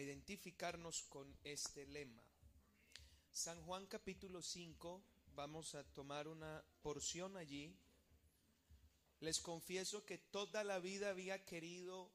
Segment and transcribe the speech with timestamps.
[0.00, 2.22] identificarnos con este lema.
[3.32, 5.02] San Juan capítulo 5,
[5.34, 7.74] vamos a tomar una porción allí.
[9.20, 12.10] Les confieso que toda la vida había querido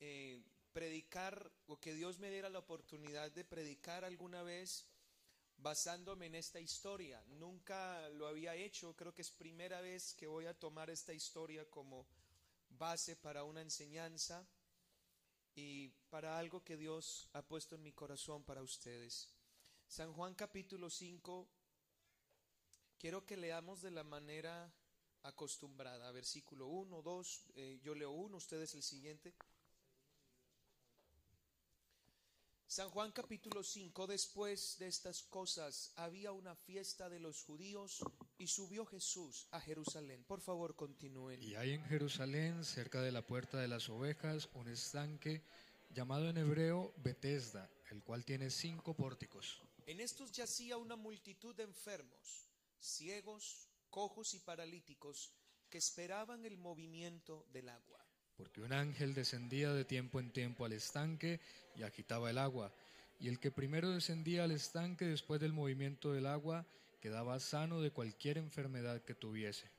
[0.00, 0.42] eh,
[0.72, 4.86] predicar o que Dios me diera la oportunidad de predicar alguna vez
[5.58, 7.22] basándome en esta historia.
[7.38, 11.64] Nunca lo había hecho, creo que es primera vez que voy a tomar esta historia
[11.70, 12.06] como
[12.70, 14.46] base para una enseñanza
[15.54, 19.28] y para algo que Dios ha puesto en mi corazón para ustedes.
[19.86, 21.48] San Juan capítulo 5,
[22.98, 24.72] quiero que leamos de la manera
[25.22, 29.34] acostumbrada, versículo 1, 2, eh, yo leo uno, ustedes el siguiente.
[32.72, 38.02] San Juan capítulo 5, después de estas cosas, había una fiesta de los judíos
[38.38, 40.24] y subió Jesús a Jerusalén.
[40.24, 41.42] Por favor, continúen.
[41.42, 45.42] Y hay en Jerusalén, cerca de la puerta de las ovejas, un estanque
[45.90, 49.60] llamado en hebreo Betesda, el cual tiene cinco pórticos.
[49.84, 52.48] En estos yacía una multitud de enfermos,
[52.80, 55.34] ciegos, cojos y paralíticos,
[55.68, 58.02] que esperaban el movimiento del agua
[58.36, 61.40] porque un ángel descendía de tiempo en tiempo al estanque
[61.76, 62.72] y agitaba el agua,
[63.20, 66.66] y el que primero descendía al estanque después del movimiento del agua
[67.00, 69.70] quedaba sano de cualquier enfermedad que tuviese.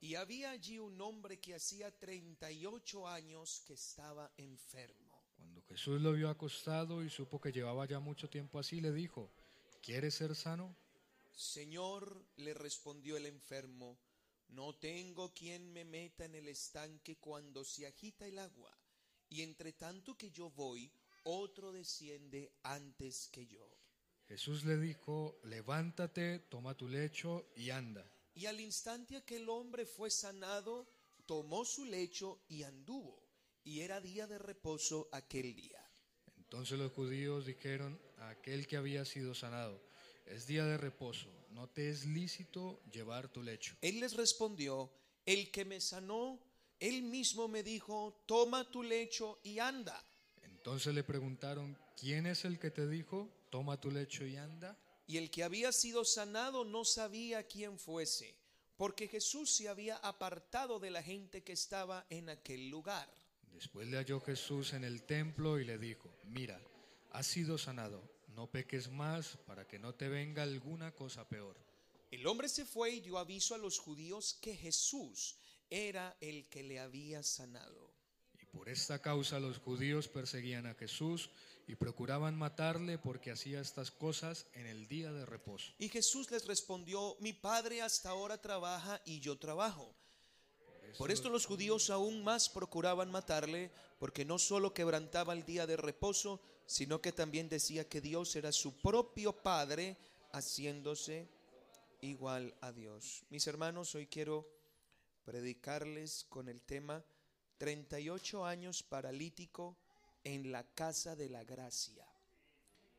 [0.00, 5.12] Y había allí un hombre que hacía 38 años que estaba enfermo.
[5.36, 9.30] Cuando Jesús lo vio acostado y supo que llevaba ya mucho tiempo así, le dijo,
[9.80, 10.74] ¿quieres ser sano?
[11.34, 13.96] Señor, le respondió el enfermo,
[14.52, 18.76] no tengo quien me meta en el estanque cuando se agita el agua,
[19.28, 20.92] y entre tanto que yo voy,
[21.24, 23.66] otro desciende antes que yo.
[24.28, 28.10] Jesús le dijo, levántate, toma tu lecho y anda.
[28.34, 30.88] Y al instante aquel hombre fue sanado,
[31.26, 33.22] tomó su lecho y anduvo,
[33.64, 35.82] y era día de reposo aquel día.
[36.36, 39.82] Entonces los judíos dijeron a aquel que había sido sanado,
[40.26, 43.76] es día de reposo, no te es lícito llevar tu lecho.
[43.80, 44.90] Él les respondió,
[45.26, 46.40] el que me sanó,
[46.80, 50.02] él mismo me dijo, toma tu lecho y anda.
[50.42, 54.78] Entonces le preguntaron, ¿quién es el que te dijo, toma tu lecho y anda?
[55.06, 58.34] Y el que había sido sanado no sabía quién fuese,
[58.76, 63.12] porque Jesús se había apartado de la gente que estaba en aquel lugar.
[63.52, 66.60] Después le halló Jesús en el templo y le dijo, mira,
[67.10, 71.56] has sido sanado no peques más para que no te venga alguna cosa peor.
[72.10, 75.36] El hombre se fue y dio aviso a los judíos que Jesús
[75.70, 77.90] era el que le había sanado.
[78.38, 81.30] Y por esta causa los judíos perseguían a Jesús
[81.66, 85.72] y procuraban matarle porque hacía estas cosas en el día de reposo.
[85.78, 89.94] Y Jesús les respondió, mi Padre hasta ahora trabaja y yo trabajo.
[90.98, 95.76] Por esto los judíos aún más procuraban matarle, porque no solo quebrantaba el día de
[95.76, 99.98] reposo, sino que también decía que Dios era su propio Padre,
[100.32, 101.28] haciéndose
[102.00, 103.24] igual a Dios.
[103.28, 104.48] Mis hermanos, hoy quiero
[105.26, 107.04] predicarles con el tema
[107.58, 109.76] 38 años paralítico
[110.24, 112.06] en la casa de la gracia.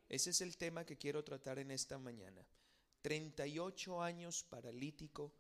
[0.08, 2.46] Ese es el tema que quiero tratar en esta mañana.
[3.02, 5.34] 38 años paralítico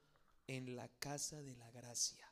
[0.47, 2.27] en la casa de la gracia.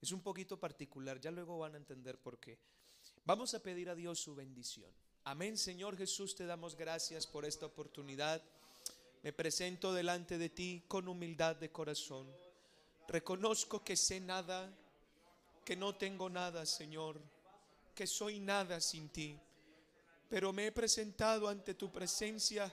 [0.00, 2.56] Es un poquito particular, ya luego van a entender por qué.
[3.24, 4.94] Vamos a pedir a Dios su bendición.
[5.26, 8.42] Amén, Señor Jesús, te damos gracias por esta oportunidad.
[9.22, 12.30] Me presento delante de ti con humildad de corazón.
[13.08, 14.70] Reconozco que sé nada,
[15.64, 17.18] que no tengo nada, Señor,
[17.94, 19.34] que soy nada sin ti.
[20.28, 22.70] Pero me he presentado ante tu presencia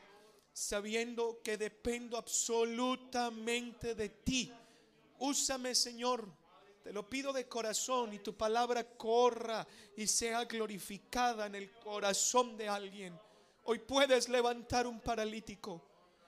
[0.51, 4.51] sabiendo que dependo absolutamente de ti.
[5.19, 6.27] Úsame, Señor
[6.83, 12.57] te lo pido de corazón y tu palabra corra y sea glorificada en el corazón
[12.57, 13.19] de alguien.
[13.63, 15.81] Hoy puedes levantar un paralítico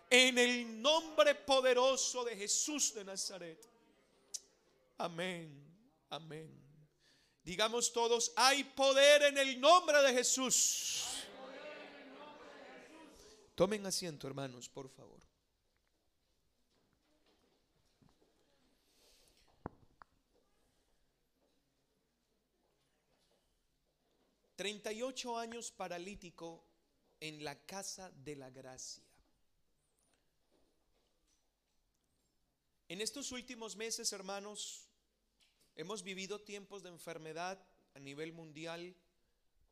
[0.09, 3.67] en el nombre poderoso de Jesús de Nazaret.
[4.97, 5.51] Amén,
[6.09, 6.63] amén.
[7.43, 11.03] Digamos todos, hay poder en el nombre de Jesús.
[13.55, 15.19] Tomen asiento, hermanos, por favor.
[24.55, 26.63] 38 años paralítico
[27.19, 29.03] en la casa de la gracia.
[32.89, 34.87] En estos últimos meses, hermanos,
[35.75, 37.65] hemos vivido tiempos de enfermedad
[37.95, 38.95] a nivel mundial,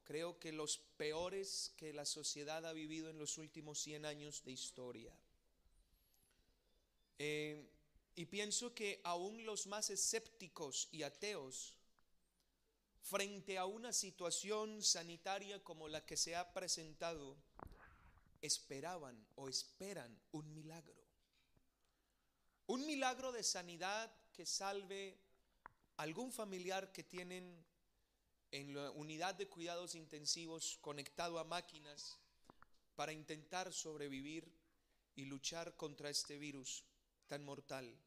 [0.03, 4.51] creo que los peores que la sociedad ha vivido en los últimos 100 años de
[4.51, 5.13] historia.
[7.19, 7.69] Eh,
[8.15, 11.75] y pienso que aún los más escépticos y ateos
[13.01, 17.37] frente a una situación sanitaria como la que se ha presentado,
[18.41, 21.01] esperaban o esperan un milagro.
[22.67, 25.19] Un milagro de sanidad que salve
[25.97, 27.65] algún familiar que tienen
[28.51, 32.17] en la unidad de cuidados intensivos conectado a máquinas
[32.95, 34.51] para intentar sobrevivir
[35.15, 36.83] y luchar contra este virus
[37.27, 37.97] tan mortal.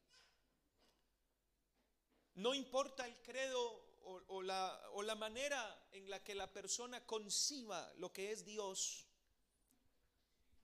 [2.35, 7.91] No importa el credo o, la, o la manera en la que la persona conciba
[7.97, 9.07] lo que es Dios,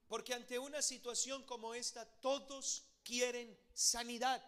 [0.07, 4.43] porque ante una situación como esta todos quieren sanidad.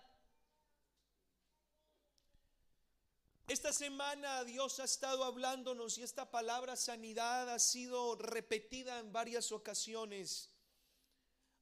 [3.48, 9.52] Esta semana Dios ha estado hablándonos y esta palabra sanidad ha sido repetida en varias
[9.52, 10.50] ocasiones,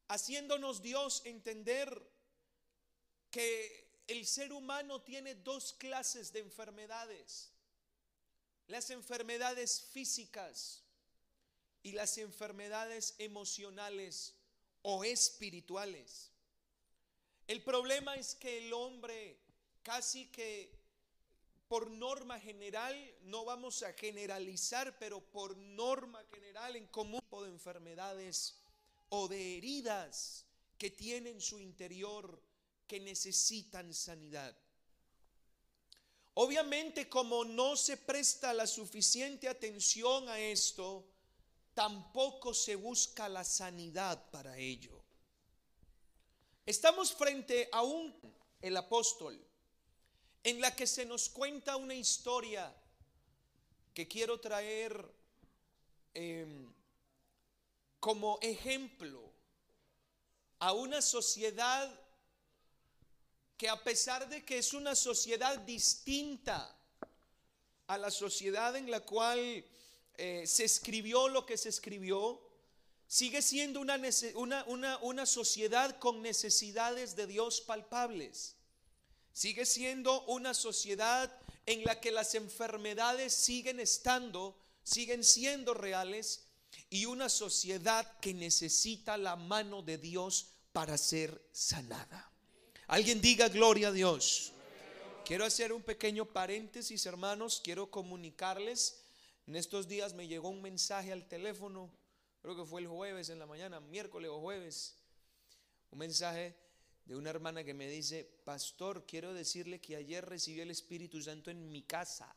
[0.07, 2.11] haciéndonos Dios entender
[3.31, 7.51] que el ser humano tiene dos clases de enfermedades.
[8.67, 10.83] Las enfermedades físicas
[11.83, 14.35] y las enfermedades emocionales
[14.81, 16.31] o espirituales.
[17.47, 19.39] El problema es que el hombre
[19.83, 20.81] casi que
[21.71, 28.57] por norma general, no vamos a generalizar, pero por norma general en común de enfermedades
[29.07, 30.45] o de heridas
[30.77, 32.43] que tienen su interior
[32.91, 34.53] que necesitan sanidad.
[36.33, 41.07] Obviamente como no se presta la suficiente atención a esto,
[41.73, 45.01] tampoco se busca la sanidad para ello.
[46.65, 48.13] Estamos frente a un
[48.61, 49.41] el apóstol
[50.43, 52.75] en la que se nos cuenta una historia
[53.93, 55.15] que quiero traer
[56.13, 56.69] em,
[58.01, 59.31] como ejemplo
[60.59, 62.00] a una sociedad
[63.61, 66.75] que a pesar de que es una sociedad distinta
[67.85, 69.63] a la sociedad en la cual
[70.17, 72.41] eh, se escribió lo que se escribió,
[73.05, 74.01] sigue siendo una,
[74.65, 78.55] una, una sociedad con necesidades de Dios palpables.
[79.31, 81.31] Sigue siendo una sociedad
[81.67, 86.47] en la que las enfermedades siguen estando, siguen siendo reales
[86.89, 92.30] y una sociedad que necesita la mano de Dios para ser sanada.
[92.91, 94.51] Alguien diga gloria a Dios.
[95.23, 97.61] Quiero hacer un pequeño paréntesis, hermanos.
[97.63, 99.01] Quiero comunicarles.
[99.47, 101.89] En estos días me llegó un mensaje al teléfono,
[102.41, 104.97] creo que fue el jueves en la mañana, miércoles o jueves.
[105.91, 106.53] Un mensaje
[107.05, 111.49] de una hermana que me dice, pastor, quiero decirle que ayer recibí el Espíritu Santo
[111.49, 112.35] en mi casa.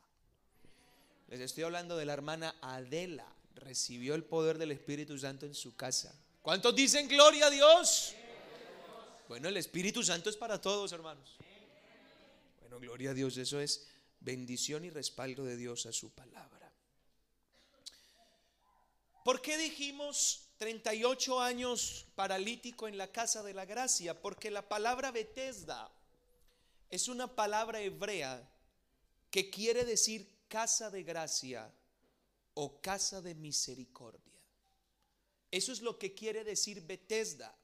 [1.27, 5.75] Les estoy hablando de la hermana Adela, recibió el poder del Espíritu Santo en su
[5.75, 6.15] casa.
[6.43, 8.15] ¿Cuántos dicen gloria a Dios?
[9.29, 11.37] Bueno, el Espíritu Santo es para todos, hermanos.
[12.61, 13.88] Bueno, gloria a Dios, eso es
[14.21, 16.73] bendición y respaldo de Dios a su palabra.
[19.25, 25.11] ¿Por qué dijimos 38 años paralítico en la casa de la gracia, porque la palabra
[25.11, 25.91] Betesda
[26.91, 28.49] es una palabra hebrea
[29.31, 31.73] que quiere decir casa de gracia
[32.55, 34.20] o casa de misericordia.
[35.50, 37.55] Eso es lo que quiere decir Betesda.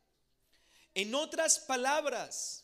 [1.01, 2.63] En otras palabras,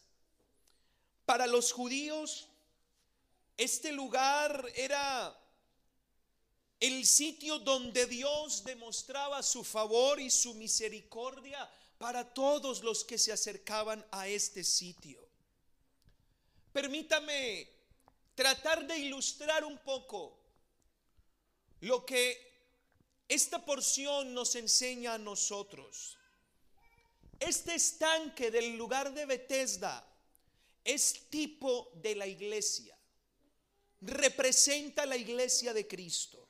[1.25, 2.51] para los judíos,
[3.57, 5.35] este lugar era
[6.79, 11.67] el sitio donde Dios demostraba su favor y su misericordia
[11.97, 15.27] para todos los que se acercaban a este sitio.
[16.75, 17.67] Permítame
[18.35, 20.39] tratar de ilustrar un poco
[21.81, 22.53] lo que
[23.29, 26.19] esta porción nos enseña a nosotros.
[27.39, 30.07] Este estanque del lugar de Bethesda
[30.85, 32.97] es tipo de la iglesia.
[34.01, 36.47] Representa la iglesia de Cristo.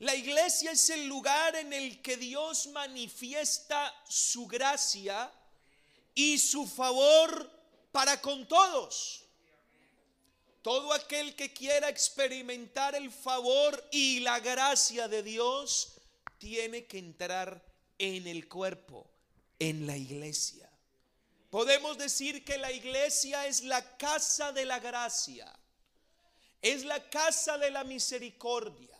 [0.00, 5.32] La iglesia es el lugar en el que Dios manifiesta su gracia
[6.14, 7.50] y su favor
[7.90, 9.24] para con todos.
[10.62, 15.94] Todo aquel que quiera experimentar el favor y la gracia de Dios
[16.38, 17.64] tiene que entrar
[17.98, 19.10] en el cuerpo,
[19.58, 20.68] en la iglesia.
[21.50, 25.50] Podemos decir que la iglesia es la casa de la gracia,
[26.60, 28.98] es la casa de la misericordia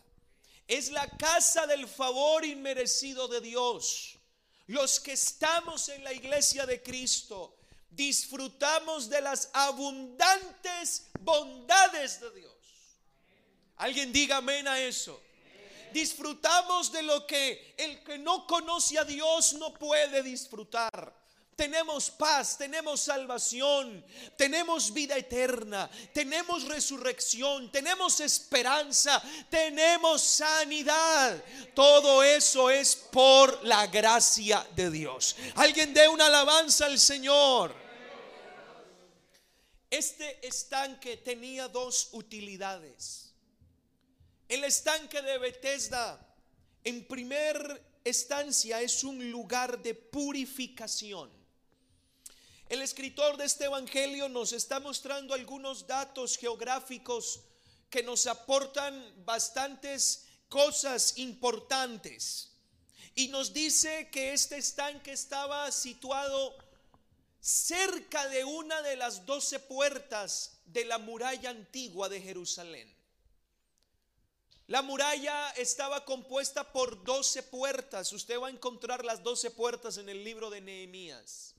[0.68, 4.18] es la casa del favor inmerecido de Dios.
[4.66, 7.56] Los que estamos en la iglesia de Cristo
[7.90, 12.52] disfrutamos de las abundantes bondades de Dios.
[13.76, 15.18] Alguien diga amén a eso.
[15.92, 21.18] Disfrutamos de lo que el que no conoce a Dios no puede disfrutar.
[21.58, 24.04] tenemos paz, tenemos salvación,
[24.36, 31.42] tenemos vida eterna, tenemos resurrección, tenemos esperanza, tenemos sanidad.
[31.74, 35.34] Todo eso es por la gracia de Dios.
[35.56, 37.74] Alguien dé una alabanza al Señor.
[39.90, 43.27] Este estanque tenía dos utilidades.
[44.48, 46.18] El estanque de Bethesda,
[46.82, 51.30] en primer estancia, es un lugar de purificación.
[52.70, 57.40] El escritor de este Evangelio nos está mostrando algunos datos geográficos
[57.90, 62.52] que nos aportan bastantes cosas importantes.
[63.14, 66.56] Y nos dice que este estanque estaba situado
[67.38, 72.97] cerca de una de las doce puertas de la muralla antigua de Jerusalén.
[74.68, 78.12] La muralla estaba compuesta por doce puertas.
[78.12, 81.54] Usted va a encontrar las doce puertas en el libro de Nehemías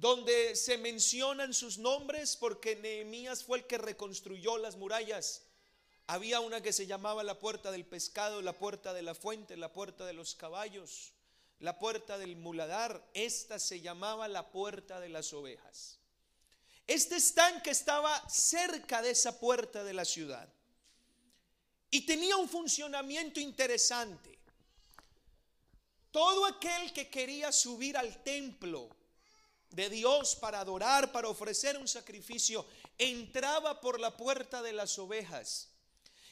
[0.00, 5.42] donde se mencionan sus nombres porque Nehemías fue el que reconstruyó las murallas.
[6.06, 9.74] Había una que se llamaba la puerta del pescado, la puerta de la fuente, la
[9.74, 11.12] puerta de los caballos,
[11.58, 13.06] la puerta del muladar.
[13.12, 15.98] Esta se llamaba la puerta de las ovejas.
[16.86, 20.48] Este estanque estaba cerca de esa puerta de la ciudad
[21.90, 24.38] y tenía un funcionamiento interesante.
[26.10, 28.88] Todo aquel que quería subir al templo
[29.70, 32.66] de Dios para adorar, para ofrecer un sacrificio,
[32.98, 35.68] entraba por la puerta de las ovejas.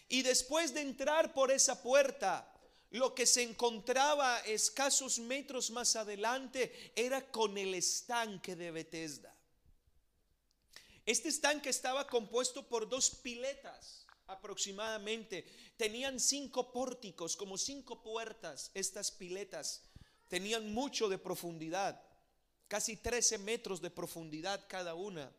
[0.09, 2.53] Y después de entrar por esa puerta,
[2.91, 9.35] lo que se encontraba escasos metros más adelante era con el estanque de Bethesda.
[11.05, 15.45] Este estanque estaba compuesto por dos piletas aproximadamente.
[15.77, 18.71] Tenían cinco pórticos, como cinco puertas.
[18.75, 19.83] Estas piletas
[20.29, 22.01] tenían mucho de profundidad
[22.69, 25.33] casi 13 metros de profundidad cada una.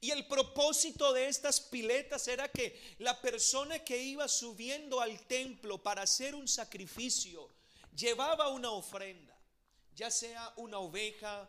[0.00, 5.82] Y el propósito de estas piletas era que la persona que iba subiendo al templo
[5.82, 7.48] para hacer un sacrificio
[7.96, 9.36] llevaba una ofrenda,
[9.94, 11.48] ya sea una oveja,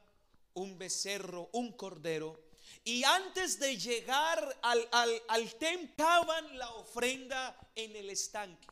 [0.54, 2.40] un becerro, un cordero.
[2.86, 4.90] Y antes de llegar al,
[5.30, 8.68] al, templo, la ofrenda en el estanque.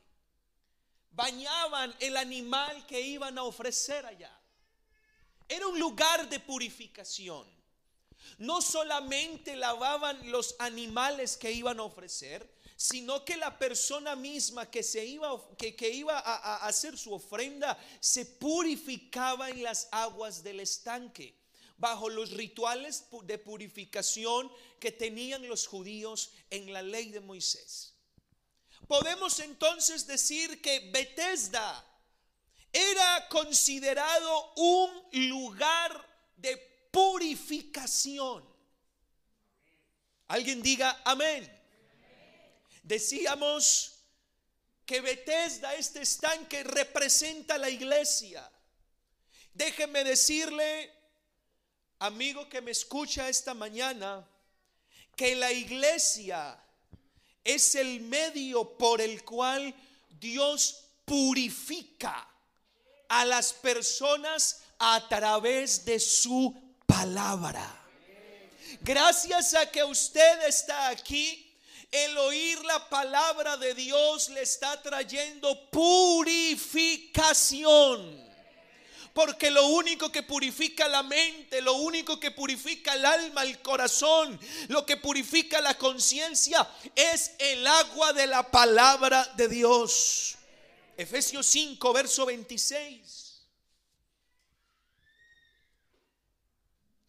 [1.12, 4.38] Bañaban el animal que iban a ofrecer allá.
[5.48, 7.48] Era un lugar de purificación.
[8.38, 14.84] No solamente lavaban los animales que iban a ofrecer, sino que la persona misma que,
[14.84, 20.60] se iba, que, que iba a hacer su ofrenda se purificaba en las aguas del
[20.60, 21.41] estanque
[21.82, 27.96] bajo los rituales de purificación que tenían los judíos en la ley de Moisés.
[28.88, 31.84] Podemos entonces decir que Bethesda
[32.72, 36.08] era considerado un lugar
[36.38, 36.56] de
[36.92, 38.48] purificación.
[40.28, 41.52] Alguien diga amén.
[42.84, 44.04] Decíamos
[44.86, 48.50] que Bethesda, este estanque, representa la iglesia.
[49.54, 51.01] Déjeme decirle,
[52.02, 54.28] amigo que me escucha esta mañana,
[55.16, 56.60] que la iglesia
[57.44, 59.72] es el medio por el cual
[60.20, 62.28] Dios purifica
[63.08, 67.78] a las personas a través de su palabra.
[68.82, 71.56] Gracias a que usted está aquí,
[71.92, 78.31] el oír la palabra de Dios le está trayendo purificación.
[79.14, 84.40] Porque lo único que purifica la mente, lo único que purifica el alma, el corazón,
[84.70, 90.38] lo que purifica la conciencia es el agua de la palabra de Dios.
[90.96, 93.22] Efesios 5, verso 26.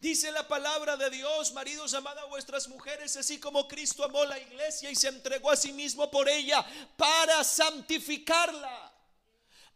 [0.03, 4.37] Dice la palabra de Dios, maridos, amad a vuestras mujeres, así como Cristo amó la
[4.37, 6.65] iglesia y se entregó a sí mismo por ella
[6.97, 8.92] para santificarla,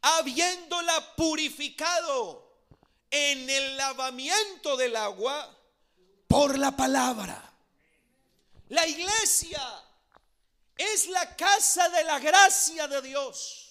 [0.01, 2.47] habiéndola purificado
[3.09, 5.55] en el lavamiento del agua
[6.27, 7.43] por la palabra.
[8.69, 9.61] La iglesia
[10.75, 13.63] es la casa de la gracia de Dios.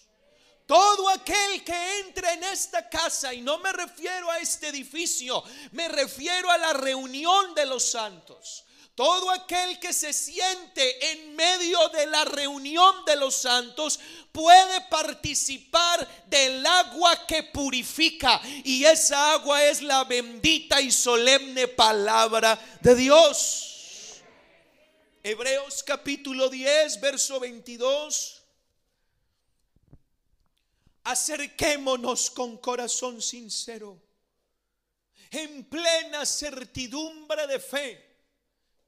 [0.66, 5.86] Todo aquel que entre en esta casa, y no me refiero a este edificio, me
[5.86, 8.65] refiero a la reunión de los santos.
[8.96, 14.00] Todo aquel que se siente en medio de la reunión de los santos
[14.32, 18.40] puede participar del agua que purifica.
[18.64, 24.22] Y esa agua es la bendita y solemne palabra de Dios.
[25.22, 28.42] Hebreos capítulo 10, verso 22
[31.06, 34.02] acerquémonos con corazón sincero
[35.30, 38.05] en plena certidumbre de fe,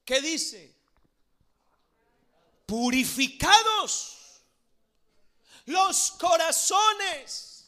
[0.08, 0.74] que dice,
[2.64, 4.40] purificados
[5.66, 7.66] los corazones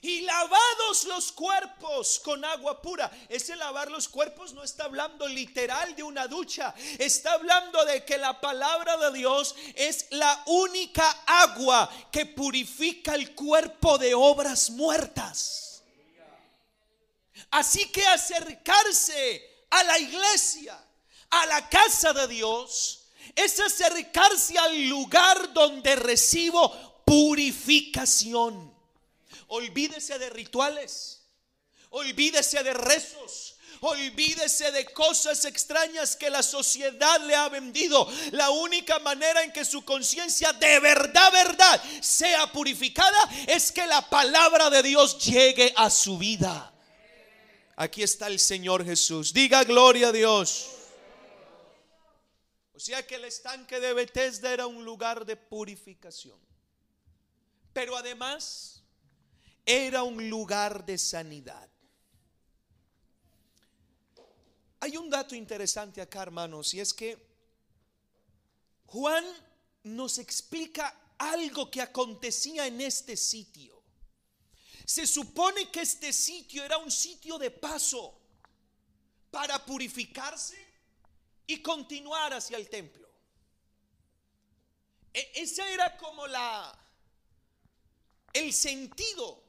[0.00, 3.10] y lavados los cuerpos con agua pura.
[3.28, 8.16] Ese lavar los cuerpos no está hablando literal de una ducha, está hablando de que
[8.16, 15.82] la palabra de Dios es la única agua que purifica el cuerpo de obras muertas.
[17.50, 20.82] Así que acercarse a la iglesia,
[21.30, 23.00] a la casa de Dios,
[23.34, 28.74] es acercarse al lugar donde recibo purificación.
[29.48, 31.22] Olvídese de rituales.
[31.90, 33.56] Olvídese de rezos.
[33.82, 38.06] Olvídese de cosas extrañas que la sociedad le ha vendido.
[38.32, 44.08] La única manera en que su conciencia de verdad, verdad sea purificada es que la
[44.08, 46.72] palabra de Dios llegue a su vida.
[47.76, 49.32] Aquí está el Señor Jesús.
[49.32, 50.66] Diga gloria a Dios.
[52.80, 56.40] O sea que el estanque de Bethesda era un lugar de purificación.
[57.74, 58.82] Pero además
[59.66, 61.68] era un lugar de sanidad.
[64.80, 67.18] Hay un dato interesante acá, hermanos, y es que
[68.86, 69.26] Juan
[69.82, 73.82] nos explica algo que acontecía en este sitio.
[74.86, 78.18] Se supone que este sitio era un sitio de paso
[79.30, 80.69] para purificarse
[81.50, 83.08] y continuar hacia el templo.
[85.12, 86.78] E esa era como la
[88.32, 89.42] el sentido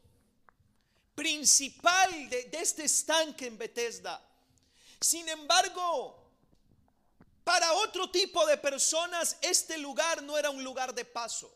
[1.14, 4.20] principal de, este estanque en Bethesda.
[5.00, 6.32] Sin embargo,
[7.44, 11.56] para otro tipo de personas este lugar no era un lugar de paso.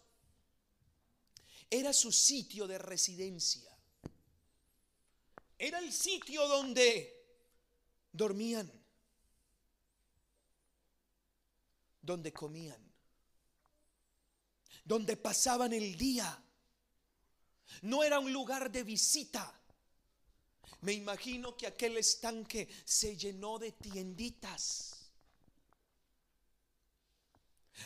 [1.72, 3.76] Era su sitio de residencia.
[5.58, 7.26] Era el sitio donde
[8.12, 8.72] dormían,
[12.06, 12.82] donde comían,
[14.84, 16.42] donde pasaban el día
[17.82, 19.52] no era un lugar de visita.
[20.82, 24.92] Me imagino que aquel estanque se llenó de tienditas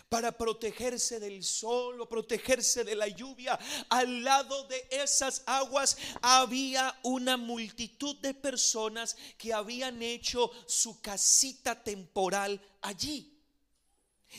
[0.08, 3.58] para protegerse del sol o protegerse de la lluvia.
[3.90, 11.84] Al lado de esas aguas había una multitud de personas que habían hecho su casita
[11.84, 13.39] temporal allí.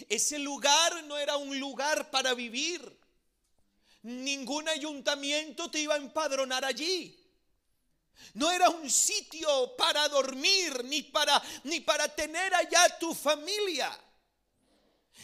[0.08, 2.98] Ese lugar no era un lugar para vivir.
[4.02, 7.16] Ningún ayuntamiento te iba a empadronar allí.
[8.34, 13.98] No era un sitio para dormir ni para ni para tener allá tu familia.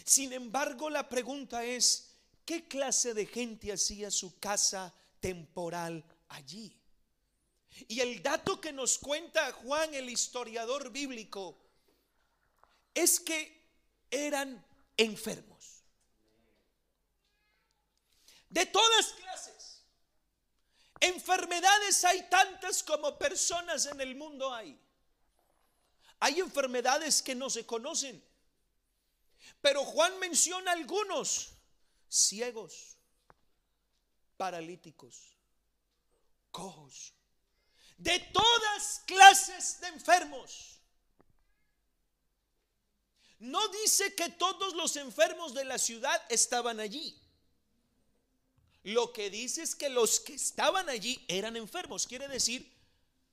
[0.04, 6.76] Sin embargo, la pregunta es, ¿qué clase de gente hacía su casa temporal allí?
[7.88, 11.58] Y el dato que nos cuenta Juan el historiador bíblico
[12.94, 13.65] es que
[14.10, 14.64] eran
[14.96, 15.56] enfermos
[18.56, 19.82] de todas clases.
[20.98, 24.80] Enfermedades hay tantas como personas en el mundo hay.
[26.20, 28.24] Hay enfermedades que no se conocen.
[29.60, 31.50] Pero Juan menciona algunos
[32.08, 32.96] ciegos,
[34.38, 35.36] paralíticos,
[36.50, 37.12] cojos,
[37.98, 40.75] de todas clases de enfermos.
[43.38, 47.18] No dice que todos los enfermos de la ciudad estaban allí.
[48.82, 52.06] Lo que dice es que los que estaban allí eran enfermos.
[52.06, 52.72] Quiere decir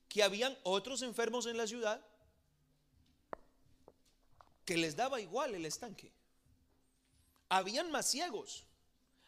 [0.09, 2.03] que habían otros enfermos en la ciudad
[4.65, 6.11] que les daba igual el estanque.
[7.49, 8.63] Habían más ciegos,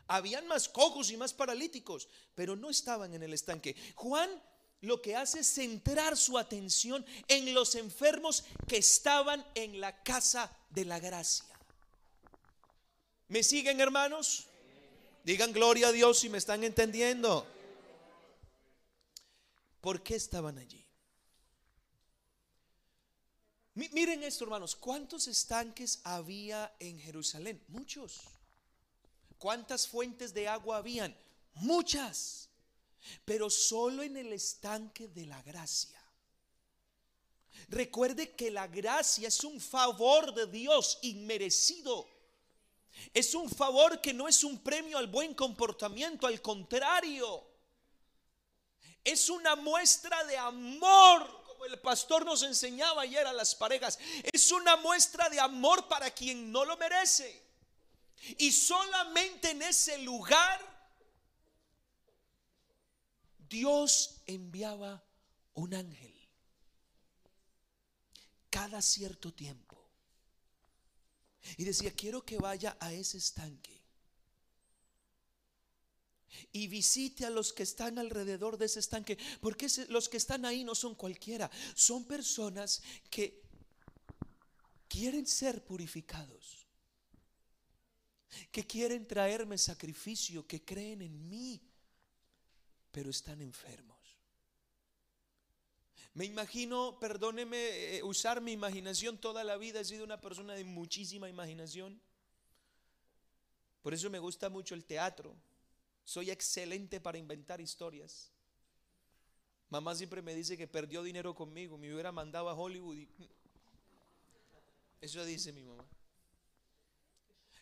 [0.07, 3.75] habían más cojos y más paralíticos, pero no estaban en el estanque.
[3.95, 4.29] Juan
[4.81, 10.51] lo que hace es centrar su atención en los enfermos que estaban en la casa
[10.69, 11.45] de la gracia.
[13.27, 14.47] ¿Me siguen hermanos?
[15.23, 17.47] Digan gloria a Dios si me están entendiendo.
[19.81, 20.85] ¿Por qué estaban allí?
[23.73, 24.75] Miren esto, hermanos.
[24.75, 27.61] ¿Cuántos estanques había en Jerusalén?
[27.67, 28.21] Muchos.
[29.37, 31.15] ¿Cuántas fuentes de agua habían?
[31.55, 32.49] Muchas.
[33.23, 36.01] Pero solo en el estanque de la gracia.
[37.69, 42.07] Recuerde que la gracia es un favor de Dios inmerecido.
[43.13, 47.45] Es un favor que no es un premio al buen comportamiento, al contrario.
[49.03, 53.99] Es una muestra de amor, como el pastor nos enseñaba ayer a las parejas.
[54.31, 57.43] Es una muestra de amor para quien no lo merece.
[58.37, 60.74] Y solamente en ese lugar
[63.49, 65.03] Dios enviaba
[65.53, 66.13] un ángel.
[68.55, 69.75] cada cierto tiempo.
[71.57, 73.81] Y decía, quiero que vaya a ese estanque.
[76.53, 79.17] Y visite a los que están alrededor de ese estanque.
[79.41, 81.51] Porque los que están ahí no son cualquiera.
[81.75, 83.43] Son personas que
[84.87, 86.65] quieren ser purificados.
[88.51, 90.47] Que quieren traerme sacrificio.
[90.47, 91.61] Que creen en mí.
[92.95, 93.97] Pero están enfermos.
[96.13, 97.57] Me imagino, perdóneme,
[97.97, 99.81] eh, usar mi imaginación toda la vida.
[99.81, 101.99] He sido una persona de muchísima imaginación.
[103.81, 105.35] Por eso me gusta mucho el teatro.
[106.05, 108.31] Soy excelente para inventar historias.
[109.69, 111.77] Mamá siempre me dice que perdió dinero conmigo.
[111.77, 113.09] Me hubiera mandado a Hollywood.
[115.01, 115.85] Eso dice mi mamá.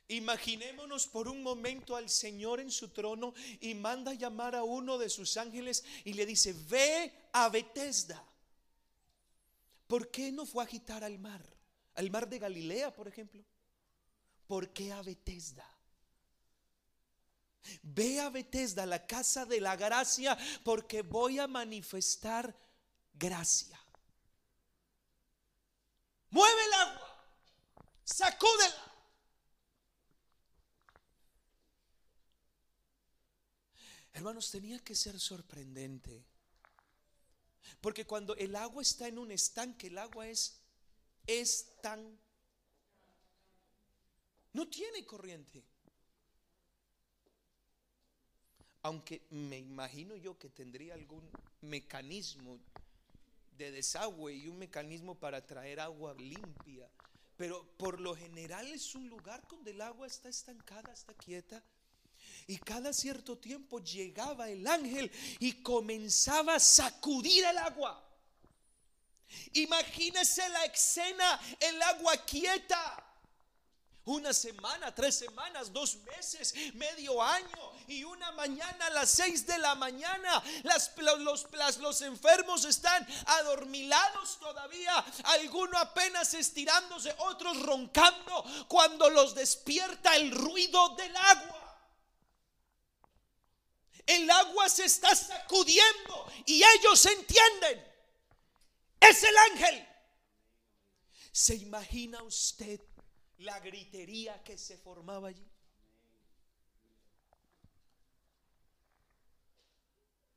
[0.10, 5.10] Imaginémonos por un momento al Señor en su trono y manda llamar a uno de
[5.10, 8.24] sus ángeles y le dice, ve a Bethesda.
[9.88, 11.42] ¿Por qué no fue a agitar al mar?
[11.96, 13.44] Al mar de Galilea, por ejemplo.
[14.48, 15.70] ¿Por qué a Bethesda?
[17.82, 22.54] Ve a Bethesda, la casa de la gracia, porque voy a manifestar
[23.14, 23.80] gracia.
[26.30, 27.26] Mueve el agua,
[28.04, 28.93] sacúdela.
[34.14, 36.24] Hermanos, tenía que ser sorprendente
[37.82, 40.62] porque cuando el agua está en un estanque, el agua es,
[41.82, 42.18] tan...
[44.54, 45.64] No tiene corriente.
[48.84, 51.30] Aunque me imagino yo que tendría algún
[51.62, 52.60] mecanismo
[53.58, 56.90] de desagüe y un mecanismo para traer agua limpia.
[57.38, 61.64] Pero por lo general es un lugar donde el agua está estancada, está quieta.
[62.48, 68.04] Y cada cierto tiempo llegaba el ángel y comenzaba a sacudir el agua.
[69.54, 73.00] Imagínese la escena, el agua quieta.
[74.06, 79.58] Una semana, tres semanas, dos meses, medio año y una mañana a las seis de
[79.58, 80.44] la mañana.
[81.20, 81.48] Los,
[81.80, 90.90] los enfermos están adormilados todavía, algunos apenas estirándose, otros roncando cuando los despierta el ruido
[90.98, 91.63] del agua.
[94.06, 97.94] El agua se está sacudiendo y ellos entienden.
[99.00, 99.88] Es el ángel.
[101.32, 102.80] ¿Se imagina usted
[103.38, 105.48] la gritería que se formaba allí?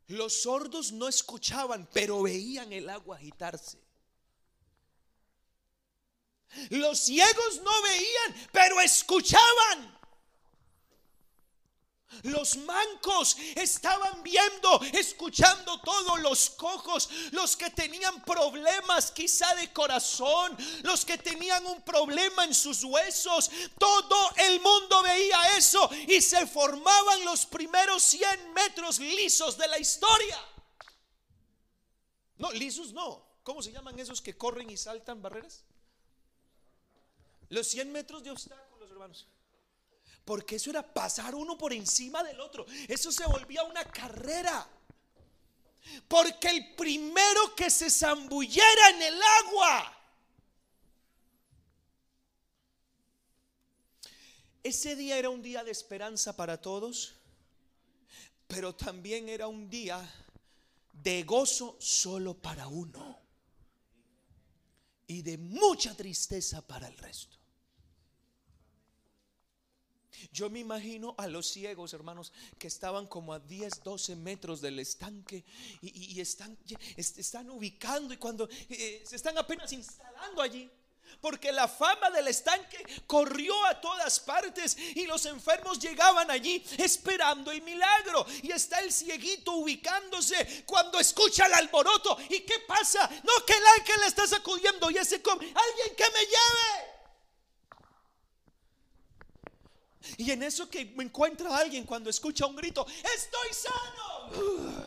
[0.08, 3.78] Los sordos no escuchaban, pero veían el agua agitarse.
[6.70, 9.95] Los ciegos no veían, pero escuchaban.
[12.22, 20.56] Los mancos estaban viendo, escuchando todos los cojos, los que tenían problemas quizá de corazón,
[20.82, 23.50] los que tenían un problema en sus huesos.
[23.78, 29.78] Todo el mundo veía eso y se formaban los primeros 100 metros lisos de la
[29.78, 30.38] historia.
[32.38, 33.26] No, lisos no.
[33.42, 35.64] ¿Cómo se llaman esos que corren y saltan barreras?
[37.48, 39.26] Los 100 metros de obstáculos, hermanos.
[40.26, 42.66] Porque eso era pasar uno por encima del otro.
[42.88, 44.68] Eso se volvía una carrera.
[46.08, 49.96] Porque el primero que se zambullera en el agua.
[54.64, 57.14] Ese día era un día de esperanza para todos,
[58.48, 60.12] pero también era un día
[60.92, 63.20] de gozo solo para uno
[65.06, 67.35] y de mucha tristeza para el resto.
[70.32, 74.78] Yo me imagino a los ciegos, hermanos, que estaban como a 10, 12 metros del
[74.78, 75.44] estanque
[75.80, 76.56] y, están,
[76.96, 80.70] están ubicando y cuando eh, se están apenas instalando allí.
[81.20, 87.50] Porque la fama del estanque corrió a todas partes y los enfermos llegaban allí esperando
[87.50, 88.26] el milagro.
[88.42, 92.18] Y está el cieguito ubicándose cuando escucha el alboroto.
[92.28, 93.08] ¿Y qué pasa?
[93.24, 95.16] No, que el ángel está sacudiendo y ese.
[95.16, 96.85] Alguien que me lleve.
[100.18, 104.86] Y en eso que me encuentra alguien cuando escucha un grito, estoy sano.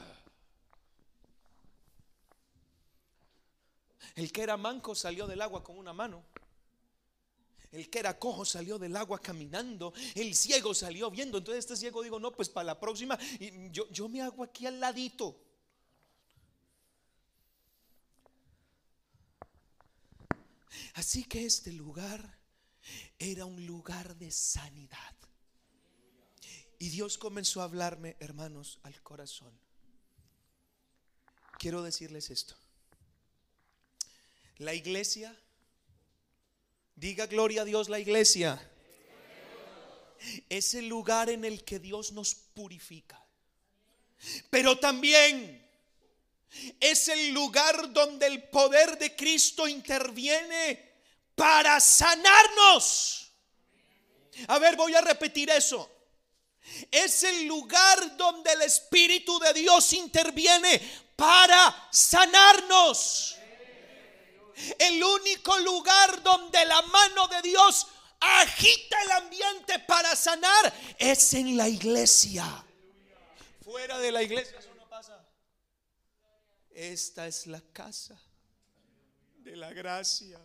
[4.15, 6.23] El que era manco salió del agua con una mano.
[7.71, 9.93] El que era cojo salió del agua caminando.
[10.15, 11.37] El ciego salió viendo.
[11.37, 13.17] Entonces este ciego digo, no, pues para la próxima,
[13.71, 15.39] yo, yo me hago aquí al ladito.
[20.95, 22.38] Así que este lugar
[23.17, 25.15] era un lugar de sanidad.
[26.77, 29.51] Y Dios comenzó a hablarme, hermanos, al corazón.
[31.57, 32.55] Quiero decirles esto.
[34.57, 35.37] La iglesia
[36.99, 38.59] Diga gloria a Dios la iglesia.
[40.49, 43.25] Es el lugar en el que Dios nos purifica.
[44.49, 45.65] Pero también
[46.77, 50.88] es el lugar donde el poder de Cristo interviene
[51.39, 53.31] para sanarnos.
[54.49, 55.89] A ver, voy a repetir eso.
[56.91, 60.81] Es el lugar donde el Espíritu de Dios interviene
[61.15, 63.37] para sanarnos.
[64.77, 67.87] El único lugar donde la mano de Dios
[68.19, 72.65] agita el ambiente para sanar es en la iglesia.
[73.63, 75.25] Fuera de la iglesia eso no pasa.
[76.71, 78.21] Esta es la casa
[79.37, 80.37] de la gracia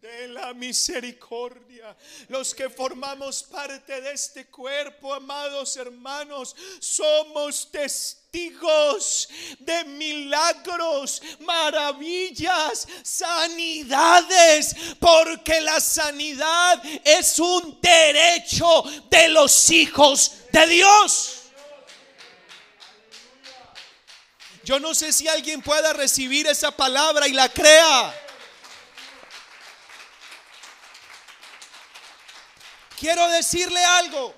[0.00, 1.94] de la misericordia.
[2.28, 14.74] Los que formamos parte de este cuerpo, amados hermanos, somos testigos de milagros, maravillas, sanidades,
[14.98, 21.36] porque la sanidad es un derecho de los hijos de Dios.
[24.64, 28.14] Yo no sé si alguien pueda recibir esa palabra y la crea.
[33.00, 34.34] Quiero decirle algo.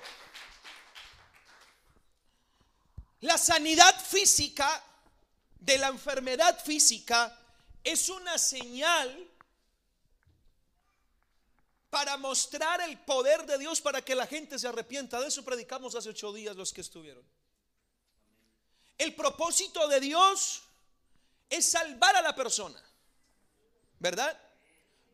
[3.19, 4.81] La sanidad física
[5.59, 7.37] de la enfermedad física
[7.83, 9.29] es una señal
[11.89, 15.19] para mostrar el poder de Dios para que la gente se arrepienta.
[15.19, 17.23] De eso predicamos hace ocho días los que estuvieron.
[18.97, 20.63] El propósito de Dios
[21.49, 22.81] es salvar a la persona,
[23.99, 24.41] ¿verdad?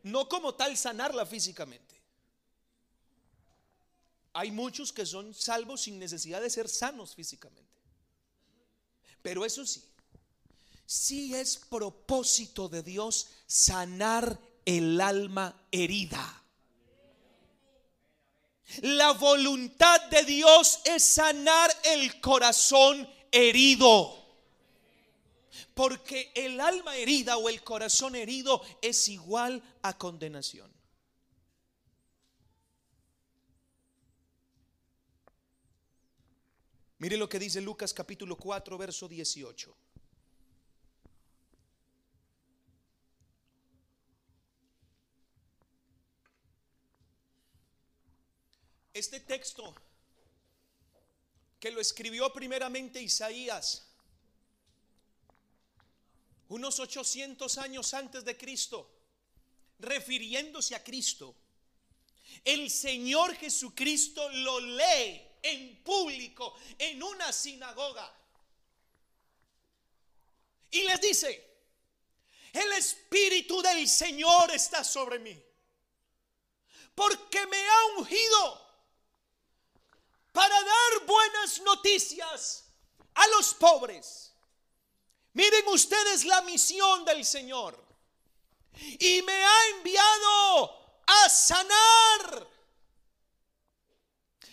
[0.04, 1.89] No como tal sanarla físicamente.
[4.32, 7.70] Hay muchos que son salvos sin necesidad de ser sanos físicamente.
[9.22, 9.82] Pero eso sí,
[10.86, 16.40] sí es propósito de Dios sanar el alma herida.
[18.82, 24.16] La voluntad de Dios es sanar el corazón herido.
[25.74, 30.79] Porque el alma herida o el corazón herido es igual a condenación.
[37.00, 39.74] Mire lo que dice Lucas capítulo 4, verso 18.
[48.92, 49.74] Este texto
[51.58, 53.88] que lo escribió primeramente Isaías,
[56.50, 58.90] unos 800 años antes de Cristo,
[59.78, 61.34] refiriéndose a Cristo,
[62.44, 68.12] el Señor Jesucristo lo lee en público en una sinagoga.
[70.70, 71.50] Y les dice,
[72.52, 75.42] el Espíritu del Señor está sobre mí,
[76.94, 78.70] porque me ha ungido
[80.32, 82.64] para dar buenas noticias
[83.14, 84.32] a los pobres.
[85.32, 87.90] Miren ustedes la misión del Señor.
[88.98, 92.49] Y me ha enviado a sanar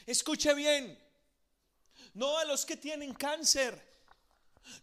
[0.08, 0.98] Escuche bien,
[2.14, 3.86] no a los que tienen cáncer,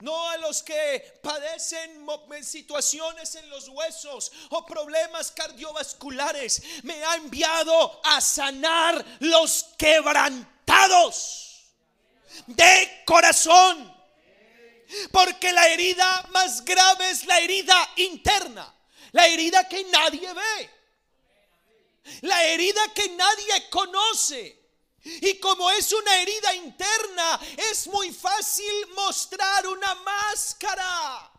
[0.00, 2.06] no a los que padecen
[2.42, 6.62] situaciones en los huesos o problemas cardiovasculares.
[6.82, 11.64] Me ha enviado a sanar los quebrantados
[12.46, 13.94] de corazón.
[15.10, 18.72] Porque la herida más grave es la herida interna,
[19.12, 20.70] la herida que nadie ve,
[22.20, 24.63] la herida que nadie conoce.
[25.04, 27.40] Y como es una herida interna,
[27.70, 31.30] es muy fácil mostrar una máscara.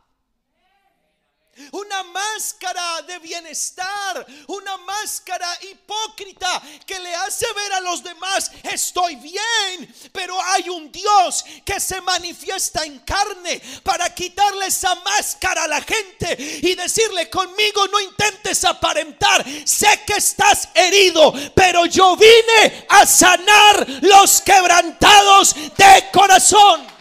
[1.72, 9.16] Una máscara de bienestar, una máscara hipócrita que le hace ver a los demás, estoy
[9.16, 15.68] bien, pero hay un Dios que se manifiesta en carne para quitarle esa máscara a
[15.68, 22.86] la gente y decirle conmigo no intentes aparentar, sé que estás herido, pero yo vine
[22.90, 26.95] a sanar los quebrantados de corazón.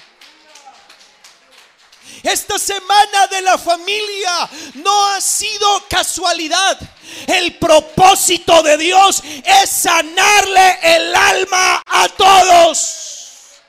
[2.24, 6.78] Esta semana de la familia no ha sido casualidad.
[7.26, 13.60] El propósito de Dios es sanarle el alma a todos.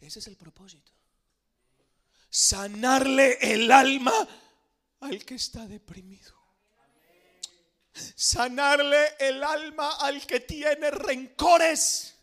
[0.00, 0.92] Ese es el propósito.
[2.30, 4.14] Sanarle el alma
[5.00, 6.32] al que está deprimido.
[8.14, 12.19] Sanarle el alma al que tiene rencores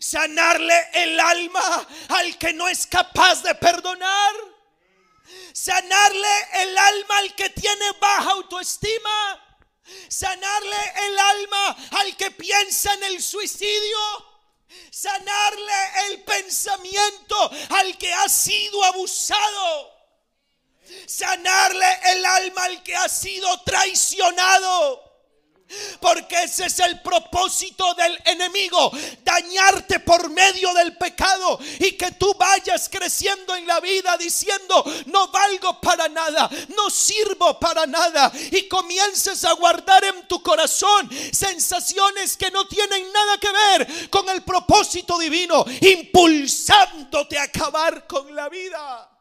[0.00, 4.34] sanarle el alma al que no es capaz de perdonar.
[5.52, 9.40] Sanarle el alma al que tiene baja autoestima.
[10.08, 13.98] Sanarle el alma al que piensa en el suicidio.
[14.90, 19.92] Sanarle el pensamiento al que ha sido abusado.
[21.06, 25.13] Sanarle el alma al que ha sido traicionado.
[26.00, 28.92] Porque ese es el propósito del enemigo,
[29.24, 35.28] dañarte por medio del pecado y que tú vayas creciendo en la vida diciendo, no
[35.28, 42.36] valgo para nada, no sirvo para nada y comiences a guardar en tu corazón sensaciones
[42.36, 48.48] que no tienen nada que ver con el propósito divino, impulsándote a acabar con la
[48.48, 49.13] vida.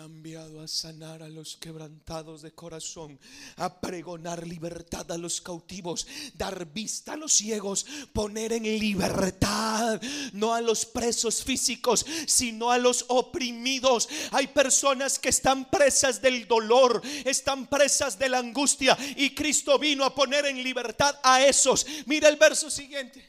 [0.00, 3.20] Ha enviado a sanar a los quebrantados de corazón,
[3.56, 7.84] a pregonar libertad a los cautivos, dar vista a los ciegos,
[8.14, 10.00] poner en libertad
[10.32, 14.08] no a los presos físicos, sino a los oprimidos.
[14.30, 20.04] Hay personas que están presas del dolor, están presas de la angustia y Cristo vino
[20.04, 21.86] a poner en libertad a esos.
[22.06, 23.28] Mira el verso siguiente.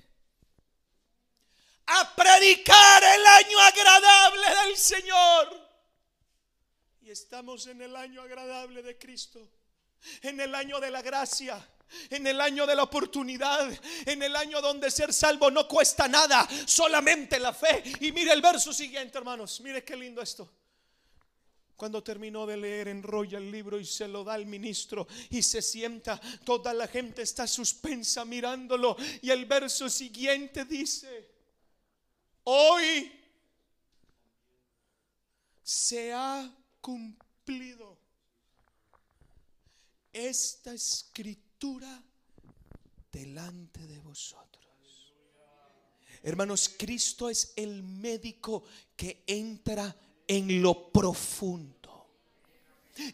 [1.87, 5.70] A predicar el año agradable del Señor
[7.11, 9.45] estamos en el año agradable de Cristo,
[10.21, 11.67] en el año de la gracia.
[12.09, 13.69] En el año de la oportunidad,
[14.05, 17.83] en el año donde ser salvo no cuesta nada, solamente la fe.
[17.99, 19.59] Y mire el verso siguiente, hermanos.
[19.59, 20.49] Mire qué lindo esto.
[21.75, 25.61] Cuando terminó de leer, enrolla el libro y se lo da al ministro y se
[25.61, 26.17] sienta.
[26.45, 28.95] Toda la gente está suspensa mirándolo.
[29.21, 31.29] Y el verso siguiente dice,
[32.45, 33.11] hoy
[35.61, 36.49] se ha
[36.81, 37.97] cumplido
[40.11, 42.03] esta escritura
[43.11, 44.61] delante de vosotros.
[46.23, 48.63] Hermanos, Cristo es el médico
[48.95, 49.95] que entra
[50.27, 51.81] en lo profundo.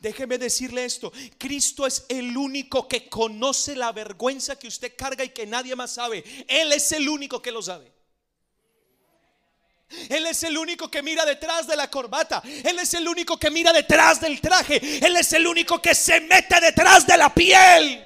[0.01, 5.29] Déjeme decirle esto, Cristo es el único que conoce la vergüenza que usted carga y
[5.29, 6.23] que nadie más sabe.
[6.47, 7.96] Él es el único que lo sabe.
[10.09, 12.41] Él es el único que mira detrás de la corbata.
[12.43, 15.05] Él es el único que mira detrás del traje.
[15.05, 18.05] Él es el único que se mete detrás de la piel.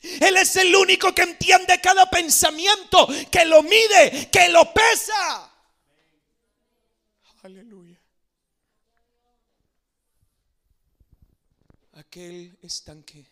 [0.00, 5.52] Él es el único que entiende cada pensamiento, que lo mide, que lo pesa.
[7.42, 8.00] Aleluya.
[11.94, 13.26] Aquel estanque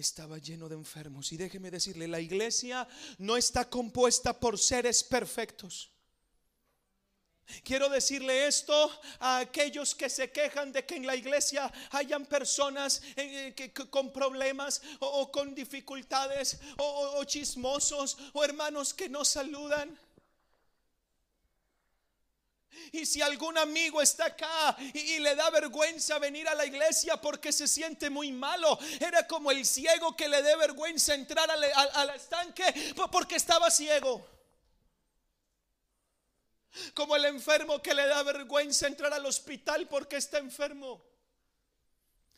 [0.00, 1.32] estaba lleno de enfermos.
[1.32, 5.90] Y déjeme decirle, la iglesia no está compuesta por seres perfectos.
[7.64, 13.02] Quiero decirle esto a aquellos que se quejan de que en la iglesia hayan personas
[13.16, 19.98] eh, que, con problemas o, con dificultades o chismosos o hermanos que no saludan.
[22.92, 27.52] Y si algún amigo está acá y, le da vergüenza venir a la iglesia porque
[27.52, 32.10] se siente muy malo, era como el ciego que le dé vergüenza entrar al, al
[32.10, 34.26] estanque porque estaba ciego.
[36.94, 41.02] Como el enfermo que le da vergüenza entrar al hospital porque está enfermo.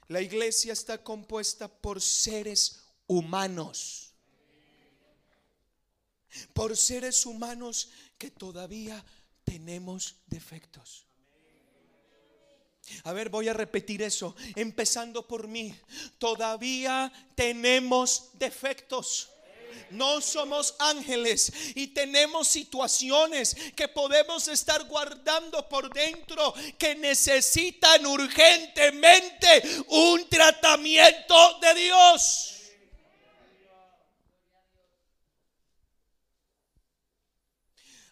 [0.09, 4.13] La iglesia está compuesta por seres humanos.
[6.55, 9.05] Por seres humanos que todavía
[9.45, 11.07] tenemos defectos.
[13.05, 15.75] A ver, voy a repetir eso, empezando por mí.
[16.19, 19.29] Todavía tenemos defectos.
[19.91, 29.63] No somos ángeles y tenemos situaciones que podemos estar guardando por dentro que necesitan urgentemente
[29.89, 32.52] un tratamiento de Dios.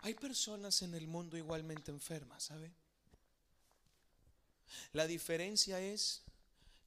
[0.02, 2.72] Hay personas en el mundo igualmente enfermas, ¿sabe?
[4.92, 6.22] La diferencia es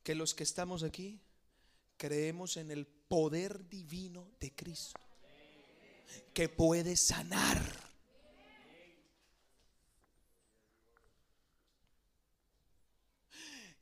[0.04, 1.20] que los que estamos aquí
[1.98, 5.00] creemos en el poder divino de Cristo,
[6.34, 7.62] que puede sanar.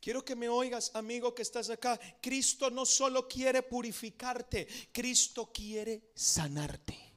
[0.02, 2.00] Quiero que me oigas, amigo que estás acá.
[2.22, 7.11] Cristo no solo quiere purificarte, Cristo quiere sanarte.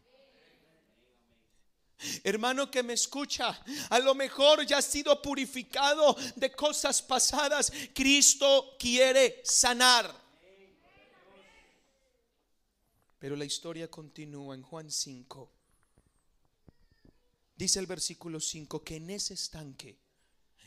[2.23, 7.73] Hermano que me escucha, a lo mejor ya ha sido purificado de cosas pasadas.
[7.95, 10.23] Cristo quiere sanar.
[13.19, 15.51] Pero la historia continúa en Juan 5.
[17.57, 19.99] Dice el versículo 5 que en ese estanque,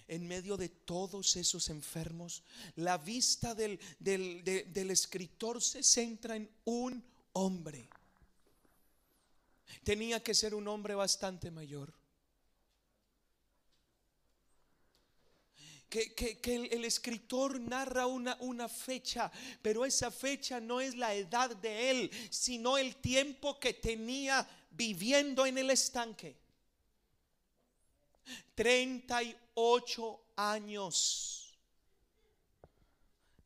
[0.07, 2.43] en medio de todos esos enfermos,
[2.75, 7.03] la vista del, del escritor se centra en un
[7.33, 7.89] hombre
[9.83, 11.93] tenía que ser un hombre bastante mayor.
[15.89, 21.55] Que, el, el, escritor narra una, una fecha, pero esa fecha no es la edad
[21.55, 26.35] de él, sino el tiempo que tenía viviendo en el estanque.
[28.55, 31.57] 38 años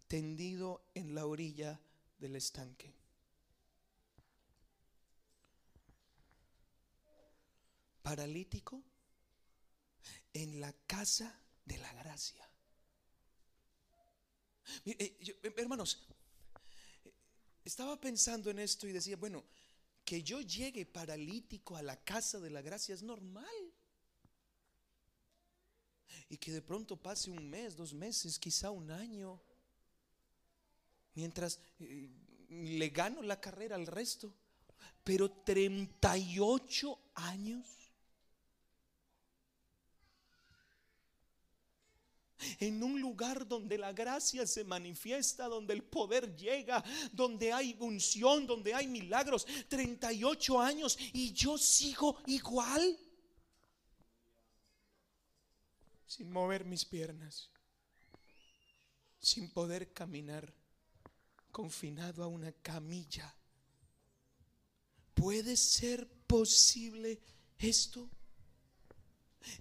[0.08, 1.80] tendido en la orilla
[2.20, 3.01] del estanque.
[8.02, 8.84] Paralítico
[10.34, 12.48] en la casa de la gracia.
[14.86, 16.08] Eh, eh, hermanos,
[17.64, 19.44] estaba pensando en esto y decía, bueno,
[20.04, 23.74] que yo llegue paralítico a la casa de la gracia es normal.
[26.30, 29.42] Y que de pronto pase un mes, dos meses, quizá un año,
[31.14, 32.10] mientras eh,
[32.50, 34.34] le gano la carrera al resto.
[35.04, 37.81] Pero 38 años
[42.60, 48.48] en un lugar donde la gracia se manifiesta, donde el poder llega, donde hay unción,
[48.48, 49.46] donde hay milagros.
[49.68, 52.98] 38 años y yo sigo igual.
[56.06, 57.50] Sin mover mis piernas,
[59.20, 60.54] sin poder caminar,
[61.52, 63.34] confinado a una camilla.
[65.14, 67.22] ¿Puede ser posible
[67.58, 68.10] esto?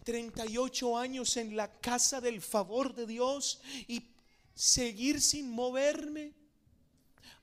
[0.05, 4.03] 38 años en la casa del favor de Dios y
[4.55, 6.33] seguir sin moverme.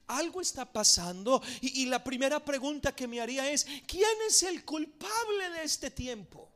[0.08, 5.50] Algo está pasando y, la primera pregunta que me haría es, ¿quién es el culpable
[5.50, 6.50] de este tiempo?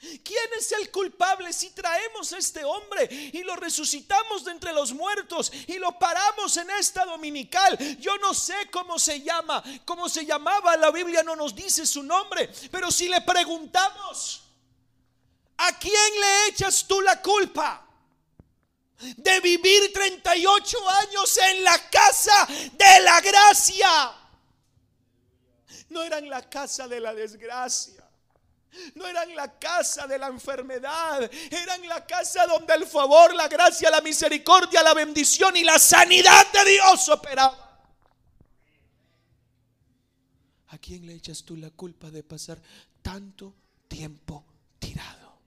[0.00, 4.94] ¿Quién es el culpable si traemos a este hombre y lo resucitamos de entre los
[4.94, 7.76] muertos y lo paramos en esta dominical?
[7.98, 12.02] Yo no sé cómo se llama, cómo se llamaba, la Biblia no nos dice su
[12.02, 14.42] nombre, pero si le preguntamos,
[15.58, 17.86] ¿a quién le echas tú la culpa?
[18.98, 24.14] De vivir 38 años en la casa de la gracia.
[25.90, 27.99] No era en la casa de la desgracia.
[28.94, 33.90] No eran la casa de la enfermedad, eran la casa donde el favor, la gracia,
[33.90, 37.58] la misericordia, la bendición y la sanidad de Dios operaban.
[40.68, 42.60] ¿A quién le echas tú la culpa de pasar
[43.02, 43.54] tanto
[43.88, 44.44] tiempo
[44.78, 45.40] tirado?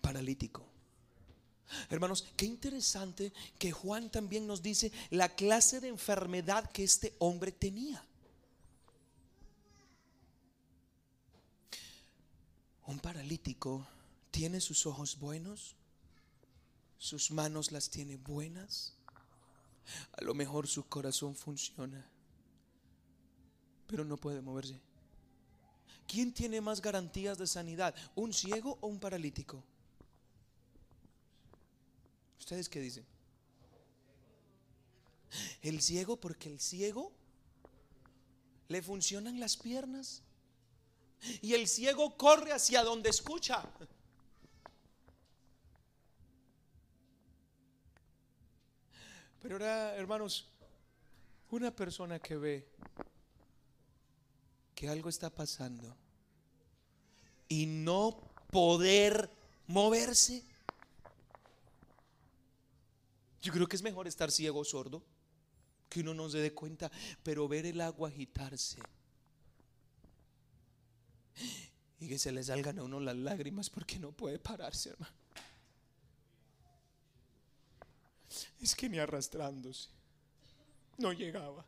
[0.00, 0.75] Paralítico.
[1.90, 7.52] Hermanos, qué interesante que Juan también nos dice la clase de enfermedad que este hombre
[7.52, 8.04] tenía.
[12.86, 13.86] Un paralítico
[14.30, 15.74] tiene sus ojos buenos,
[16.98, 18.94] sus manos las tiene buenas,
[20.12, 22.06] a lo mejor su corazón funciona,
[23.86, 24.80] pero no puede moverse.
[26.06, 27.94] ¿Quién tiene más garantías de sanidad?
[28.14, 29.64] ¿Un ciego o un paralítico?
[32.38, 33.04] ¿Ustedes qué dicen?
[35.62, 37.12] El ciego, porque el ciego
[38.68, 40.22] le funcionan las piernas.
[41.40, 43.64] Y el ciego corre hacia donde escucha.
[49.40, 50.48] Pero ahora, hermanos,
[51.50, 52.68] una persona que ve
[54.74, 55.96] que algo está pasando
[57.48, 58.20] y no
[58.50, 59.30] poder
[59.68, 60.42] moverse,
[63.42, 65.02] yo creo que es mejor estar ciego o sordo,
[65.88, 66.90] que uno no se dé cuenta,
[67.22, 68.80] pero ver el agua agitarse
[71.98, 75.14] y que se le salgan a uno las lágrimas porque no puede pararse, hermano.
[78.60, 79.88] Es que ni arrastrándose,
[80.98, 81.64] no llegaba.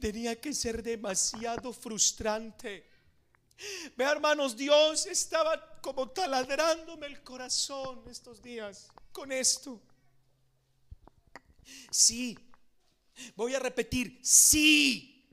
[0.00, 2.88] Tenía que ser demasiado frustrante.
[3.96, 9.80] Ve hermanos, Dios estaba como taladrándome el corazón estos días con esto.
[11.90, 12.38] Sí,
[13.34, 15.26] voy a repetir, sí,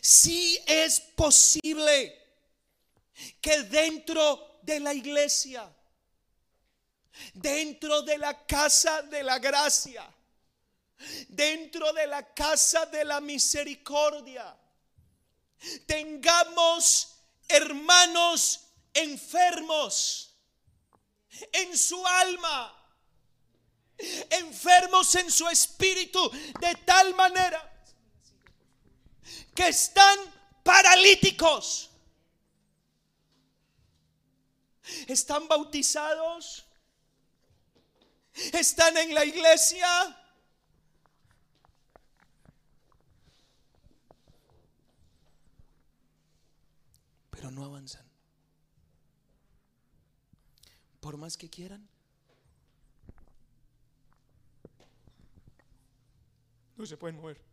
[0.00, 2.14] sí es posible
[3.40, 5.70] que dentro de la iglesia,
[7.34, 10.08] dentro de la casa de la gracia,
[11.28, 14.56] dentro de la casa de la misericordia,
[15.86, 17.16] tengamos
[17.48, 18.60] hermanos
[18.94, 20.36] enfermos
[21.52, 22.74] en su alma,
[24.30, 26.30] enfermos en su espíritu,
[26.60, 27.84] de tal manera
[29.54, 30.18] que están
[30.62, 31.90] paralíticos.
[35.06, 36.64] Están bautizados,
[38.52, 39.88] Están en la iglesia.
[47.50, 48.06] No avanzan.
[51.00, 51.88] Por más que quieran.
[56.76, 57.47] No se pueden mover.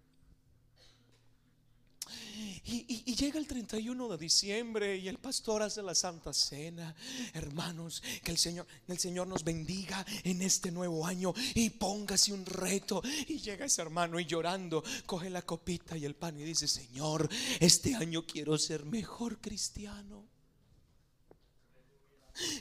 [2.66, 6.96] Y, llega el 31 de diciembre y el pastor hace la Santa Cena.
[7.34, 12.46] Hermanos, que el Señor, el Señor nos bendiga en este nuevo año y póngase un
[12.46, 13.02] reto.
[13.28, 17.30] Y llega ese hermano y llorando, coge la copita y el pan y dice, Señor,
[17.60, 20.28] este año quiero ser mejor cristiano.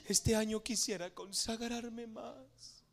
[0.07, 2.85] Este año quisiera consagrarme más.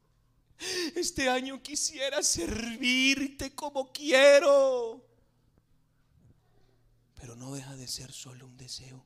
[0.96, 5.11] Este año quisiera servirte como quiero.
[7.22, 9.06] Pero no deja de ser solo un deseo.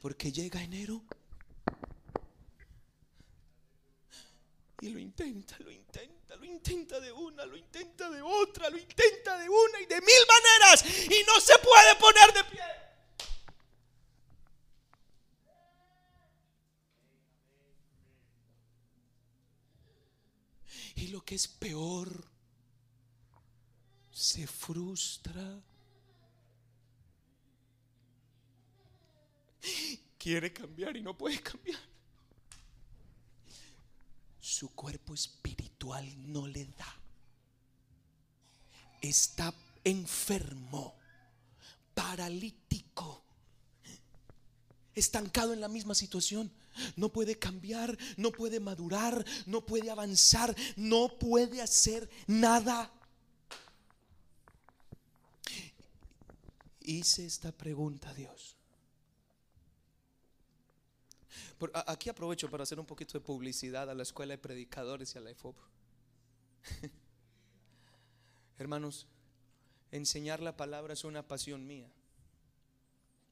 [0.00, 1.04] Porque llega enero
[4.80, 9.38] y lo intenta, lo intenta, lo intenta de una, lo intenta de otra, lo intenta
[9.38, 12.60] de una y de mil maneras y no se puede poner de pie.
[20.96, 22.28] Y lo que es peor,
[24.10, 25.62] se frustra
[30.26, 31.78] Quiere cambiar y no puede cambiar.
[34.40, 37.00] Su cuerpo espiritual no le da.
[39.00, 39.54] Está
[39.84, 40.96] enfermo,
[41.94, 43.22] paralítico,
[44.96, 46.50] estancado en la misma situación.
[46.96, 52.92] No puede cambiar, no puede madurar, no puede avanzar, no puede hacer nada.
[56.80, 58.55] Hice esta pregunta a Dios.
[61.86, 65.20] Aquí aprovecho para hacer un poquito de publicidad a la escuela de predicadores y a
[65.20, 65.56] la EFOP.
[68.58, 69.06] Hermanos,
[69.90, 71.90] enseñar la palabra es una pasión mía.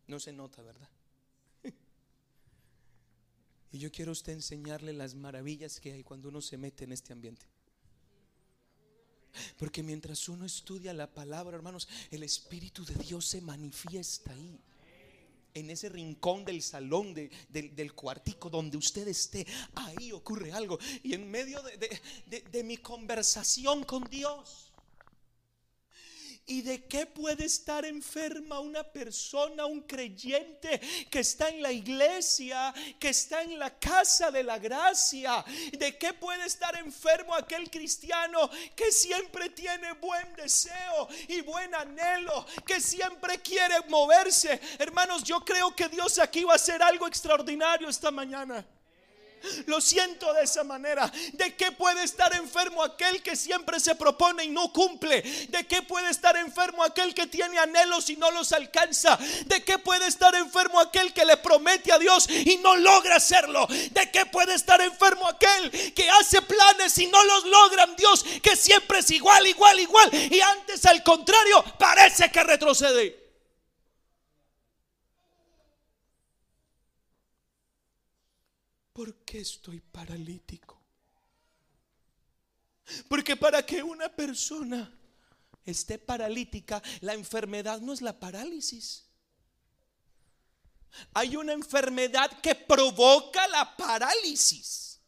[0.07, 0.89] No se nota, ¿verdad?
[3.73, 7.13] y yo quiero usted enseñarle las maravillas que hay cuando uno se mete en este
[7.13, 7.47] ambiente.
[9.59, 14.61] Porque mientras uno estudia la palabra, hermanos, el Espíritu de Dios se manifiesta ahí
[15.55, 20.79] en ese rincón del salón, del cuartico donde usted esté, ahí ocurre algo.
[21.03, 24.73] Y en medio de mi conversación con Dios,
[26.47, 30.79] ¿Y de qué puede estar enferma una persona, un creyente
[31.11, 35.43] que está en la iglesia, que está en la casa de la gracia?
[35.73, 42.45] ¿De qué puede estar enfermo aquel cristiano que siempre tiene buen deseo y buen anhelo,
[42.67, 44.61] que siempre quiere moverse?
[44.79, 48.67] Hermanos, yo creo que Dios aquí va a hacer algo extraordinario esta mañana.
[49.67, 51.11] Lo siento de esa manera.
[51.33, 55.23] ¿De qué puede estar enfermo aquel que siempre se propone y no cumple?
[55.49, 59.19] ¿De qué puede estar enfermo aquel que tiene anhelos y no los alcanza?
[59.47, 63.67] ¿De qué puede estar enfermo aquel que le promete a Dios y no logra hacerlo?
[63.67, 68.25] ¿De qué puede estar enfermo aquel que hace planes y no los logran Dios?
[68.43, 70.11] Que siempre es igual, igual, igual.
[70.15, 73.24] Y antes al contrario, parece que retrocede.
[78.95, 80.81] ¿Por qué estoy paralítico?
[83.09, 84.91] Porque para que una persona
[85.65, 89.05] esté paralítica, la enfermedad no es la parálisis.
[91.13, 95.01] Hay una enfermedad que provoca la parálisis.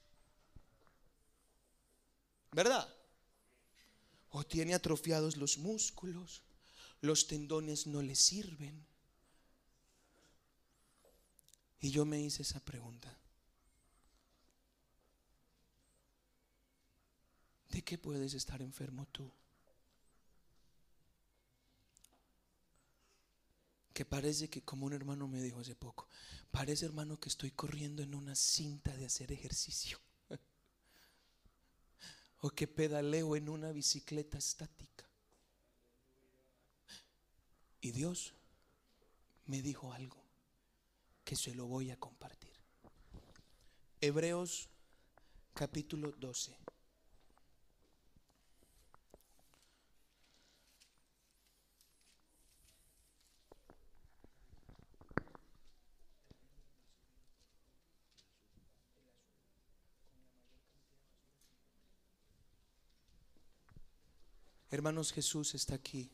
[2.51, 2.93] ¿Verdad?
[4.30, 6.43] O tiene atrofiados los músculos,
[7.03, 8.84] los tendones no le sirven.
[11.80, 13.16] Y yo me hice esa pregunta.
[17.87, 19.32] Qué puedes estar enfermo tú?
[23.95, 26.09] Que parece que, como un hermano me dijo hace poco,
[26.51, 29.99] parece hermano que estoy corriendo en una cinta de hacer ejercicio.
[32.41, 35.09] o que pedaleo en una bicicleta estática.
[37.80, 38.34] Y Dios
[39.47, 40.20] me dijo algo
[41.24, 42.53] que se lo voy a compartir.
[44.01, 44.68] Hebreos
[45.55, 46.66] capítulo 12.
[64.71, 66.11] Hermanos, Jesús está aquí.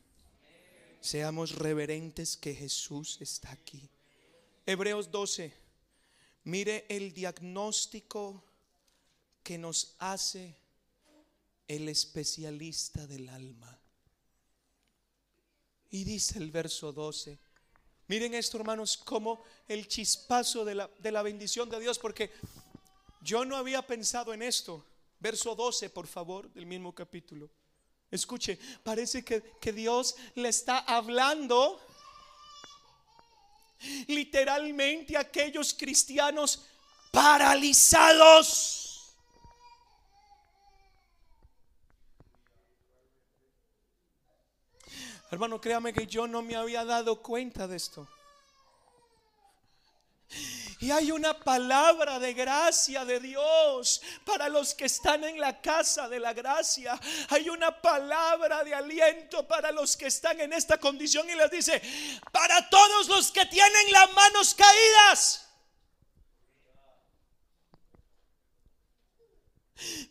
[1.01, 3.89] Seamos reverentes que Jesús está aquí.
[4.65, 5.53] Hebreos 12.
[6.45, 8.43] Mire el diagnóstico
[9.41, 10.55] que nos hace
[11.67, 13.79] el especialista del alma.
[15.89, 17.39] Y dice el verso 12.
[18.07, 22.31] Miren esto, hermanos, como el chispazo de la, de la bendición de Dios, porque
[23.21, 24.85] yo no había pensado en esto.
[25.19, 27.49] Verso 12, por favor, del mismo capítulo.
[28.13, 31.81] Escuche, parece que, que Dios le está hablando
[34.05, 36.63] literalmente a aquellos cristianos
[37.11, 39.15] paralizados.
[45.31, 48.07] Hermano, créame que yo no me había dado cuenta de esto.
[50.83, 56.09] Y hay una palabra de gracia de Dios para los que están en la casa
[56.09, 56.99] de la gracia.
[57.29, 61.81] Hay una palabra de aliento para los que están en esta condición y les dice,
[62.33, 65.49] para todos los que tienen las manos caídas.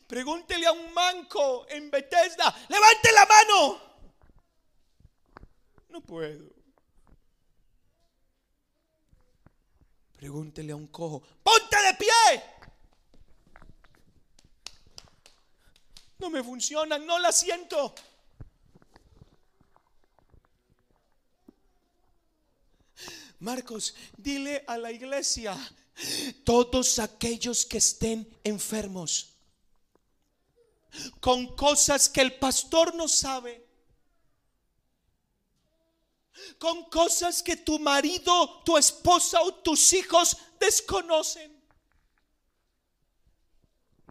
[0.06, 3.82] Pregúntele a un manco en Bethesda, levante la mano.
[5.90, 6.61] No puedo.
[10.22, 12.44] Pregúntele a un cojo, ponte de pie.
[16.20, 17.92] No me funcionan, no la siento.
[23.40, 25.58] Marcos, dile a la iglesia,
[26.44, 29.34] todos aquellos que estén enfermos,
[31.18, 33.61] con cosas que el pastor no sabe,
[36.58, 41.60] con cosas que tu marido, tu esposa o tus hijos desconocen.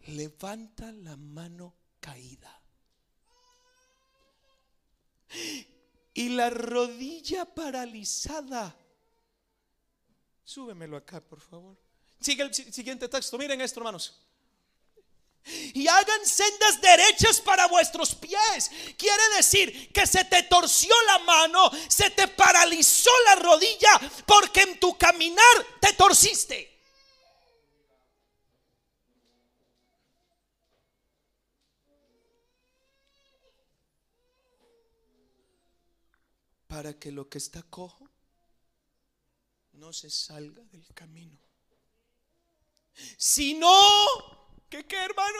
[0.08, 2.62] Levanta la mano caída.
[6.14, 8.76] Y la rodilla paralizada.
[10.44, 11.78] Súbemelo acá, por favor.
[12.20, 13.38] Sigue el siguiente texto.
[13.38, 14.22] Miren esto, hermanos
[15.46, 18.72] y hagan sendas derechas para vuestros pies.
[18.98, 24.80] Quiere decir que se te torció la mano, se te paralizó la rodilla porque en
[24.80, 26.70] tu caminar te torciste.
[36.68, 38.10] Para que lo que está cojo
[39.74, 41.38] no se salga del camino.
[43.18, 44.41] Si no
[44.72, 45.40] ¿Qué qué, hermano?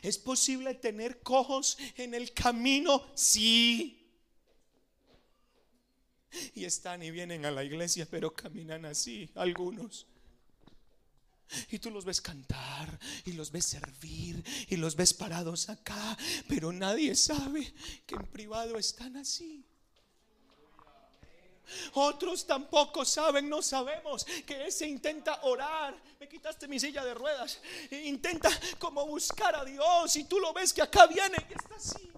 [0.00, 3.06] ¿Es posible tener cojos en el camino?
[3.14, 3.98] Sí.
[6.54, 10.06] Y están y vienen a la iglesia, pero caminan así, algunos.
[11.70, 16.16] Y tú los ves cantar y los ves servir y los ves parados acá,
[16.48, 17.74] pero nadie sabe
[18.06, 19.66] que en privado están así.
[21.94, 25.94] Otros tampoco saben, no sabemos que ese intenta orar.
[26.18, 27.60] Me quitaste mi silla de ruedas.
[27.90, 32.10] Intenta como buscar a Dios y tú lo ves que acá viene y está así.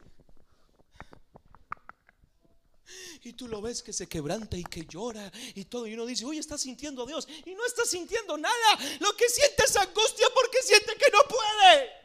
[3.25, 5.87] Y tú lo ves que se quebranta y que llora y todo.
[5.87, 7.29] Y uno dice, oye, está sintiendo a Dios.
[7.45, 8.79] Y no está sintiendo nada.
[8.99, 12.03] Lo que siente es angustia porque siente que no puede.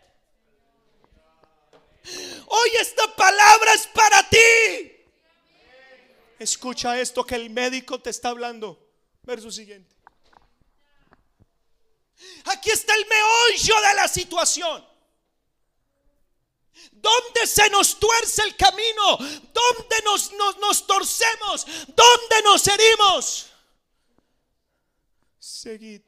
[2.47, 4.96] Hoy esta palabra es para ti.
[6.39, 8.79] Escucha esto que el médico te está hablando.
[9.23, 9.95] Verso siguiente.
[12.45, 14.85] Aquí está el meollo de la situación.
[16.91, 19.17] ¿Dónde se nos tuerce el camino?
[19.17, 21.65] ¿Dónde nos, nos, nos torcemos?
[21.87, 23.47] ¿Dónde nos herimos?
[25.39, 26.01] Seguid.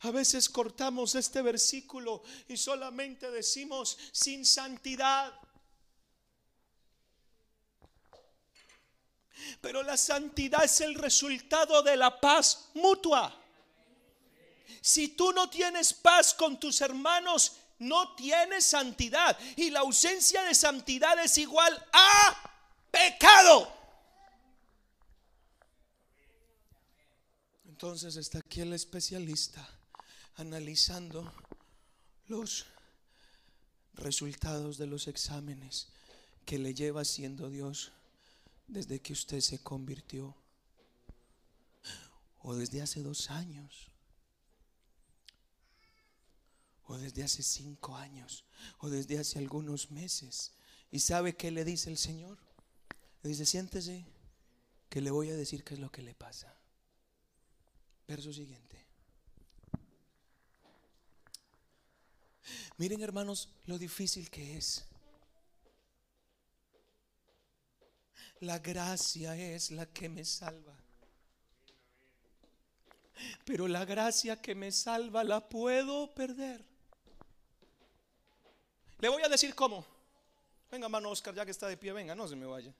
[0.00, 5.32] A veces cortamos este versículo y solamente decimos sin santidad.
[9.60, 13.34] Pero la santidad es el resultado de la paz mutua.
[14.80, 19.38] Si tú no tienes paz con tus hermanos, no tienes santidad.
[19.56, 22.52] Y la ausencia de santidad es igual a
[22.90, 23.72] pecado.
[27.64, 29.68] Entonces está aquí el especialista
[30.36, 31.32] analizando
[32.26, 32.66] los
[33.94, 35.88] resultados de los exámenes
[36.44, 37.92] que le lleva siendo Dios
[38.66, 40.36] desde que usted se convirtió
[42.38, 43.90] o desde hace dos años
[46.84, 48.44] o desde hace cinco años
[48.78, 50.52] o desde hace algunos meses.
[50.90, 52.38] ¿Y sabe qué le dice el Señor?
[53.22, 54.06] Le dice, siéntese
[54.88, 56.56] que le voy a decir qué es lo que le pasa.
[58.06, 58.86] Verso siguiente.
[62.78, 64.84] Miren hermanos lo difícil que es
[68.40, 70.76] La gracia es la que me salva.
[73.44, 76.64] pero la gracia que me salva la puedo perder.
[78.98, 79.84] Le voy a decir cómo.
[80.70, 82.74] Venga, hermano Oscar, ya que está de pie, venga, no se me vaya.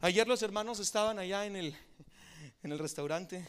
[0.00, 1.76] Ayer los hermanos estaban allá en el,
[2.62, 3.46] en el restaurante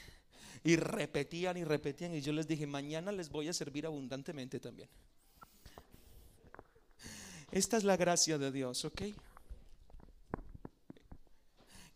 [0.64, 4.88] y repetían y repetían y yo les dije, mañana les voy a servir abundantemente también.
[7.54, 9.02] Esta es la gracia de Dios, ¿ok?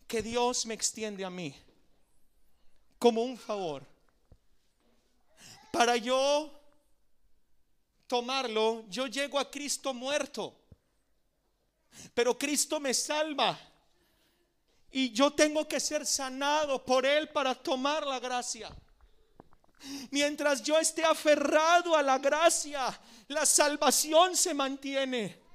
[0.06, 1.52] Que Dios me extiende a mí
[2.96, 3.84] como un favor
[5.72, 6.48] para yo
[8.06, 10.54] tomarlo, yo llego a Cristo muerto.
[12.14, 13.58] Pero Cristo me salva.
[14.92, 18.70] Y yo tengo que ser sanado por Él para tomar la gracia.
[20.12, 22.96] Mientras yo esté aferrado a la gracia,
[23.26, 25.47] la salvación se mantiene.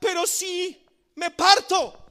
[0.00, 2.06] Pero si me parto,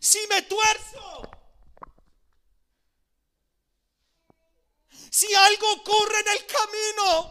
[0.00, 1.34] si me tuerzo,
[5.14, 7.30] Si algo ocurre en el camino,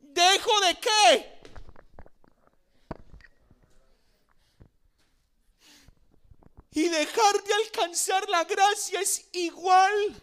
[0.00, 1.40] ¿dejo de qué?
[6.72, 10.22] Y dejar de alcanzar la gracia es igual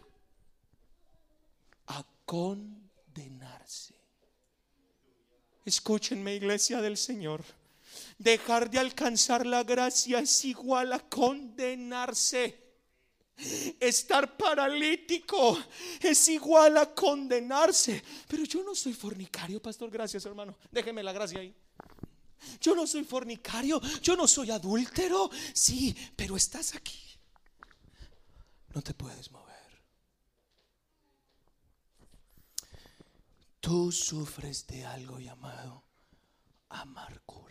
[1.87, 2.80] a condenarse.
[5.65, 7.43] Escúchenme, iglesia del Señor.
[8.17, 12.59] Dejar de alcanzar la gracia es igual a condenarse.
[13.79, 15.57] Estar paralítico
[15.99, 18.03] es igual a condenarse.
[18.27, 19.89] Pero yo no soy fornicario, pastor.
[19.89, 20.57] Gracias, hermano.
[20.71, 21.55] Déjeme la gracia ahí.
[22.59, 25.29] Yo no soy fornicario, yo no soy adúltero.
[25.53, 26.99] Sí, pero estás aquí.
[28.73, 29.40] No te puedes mover.
[33.61, 35.83] Tú sufres de algo llamado
[36.69, 37.41] amargura.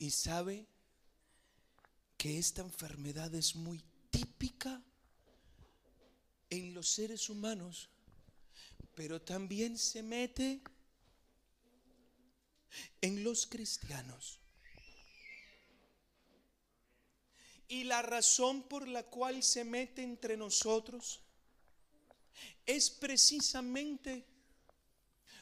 [0.00, 0.66] y sabe
[2.16, 4.82] que esta enfermedad es muy típica
[6.48, 7.90] en los seres humanos,
[8.94, 10.62] pero también se mete
[13.00, 14.38] en los cristianos.
[17.68, 21.20] Y la razón por la cual se mete entre nosotros
[22.66, 24.26] es precisamente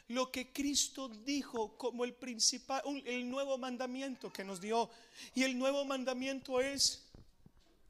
[0.09, 4.91] lo que Cristo dijo como el principal, el nuevo mandamiento que nos dio.
[5.35, 7.07] Y el nuevo mandamiento es,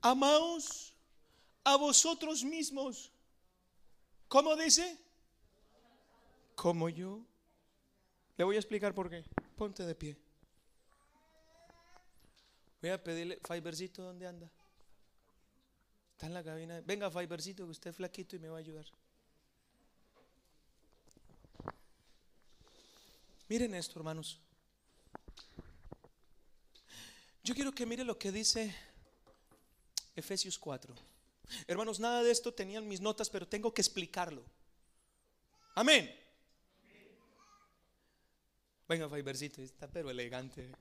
[0.01, 0.93] amaos
[1.64, 3.11] a vosotros mismos.
[4.26, 4.99] ¿Cómo dice?
[6.55, 7.20] Como yo.
[8.39, 9.24] Le voy a explicar por qué.
[9.57, 10.16] Ponte de pie.
[12.80, 14.49] Voy a pedirle, Fibercito, ¿dónde anda?
[16.12, 16.80] Está en la cabina.
[16.86, 18.86] Venga, Fibercito, que usted es flaquito y me va a ayudar.
[23.49, 24.39] Miren esto, hermanos.
[27.43, 28.72] Yo quiero que mire lo que dice
[30.14, 30.95] Efesios 4.
[31.66, 34.45] Hermanos, nada de esto tenían mis notas, pero tengo que explicarlo.
[35.74, 36.28] Amén.
[38.89, 40.72] Venga, Fibercito, está pero elegante.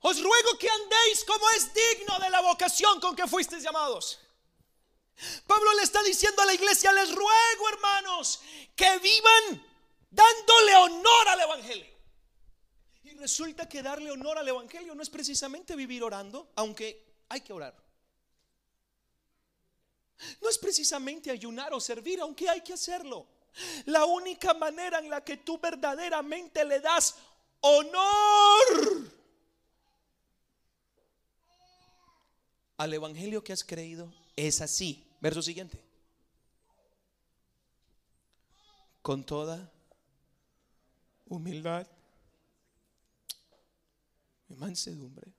[0.00, 4.20] Os ruego que andéis como es digno de la vocación con que fuisteis llamados.
[5.48, 8.40] Pablo le está diciendo a la iglesia, les ruego, hermanos,
[8.76, 9.66] que vivan
[10.10, 11.96] dándole honor al Evangelio.
[13.02, 17.52] Y resulta que darle honor al Evangelio no es precisamente vivir orando, aunque hay que
[17.52, 17.74] orar.
[20.40, 23.26] No es precisamente ayunar o servir, aunque hay que hacerlo.
[23.86, 27.16] La única manera en la que tú verdaderamente le das
[27.60, 29.12] honor
[32.76, 35.02] al Evangelio que has creído es así.
[35.20, 35.82] Verso siguiente.
[39.00, 39.72] Con toda
[41.26, 41.86] humildad
[44.48, 45.32] y mansedumbre.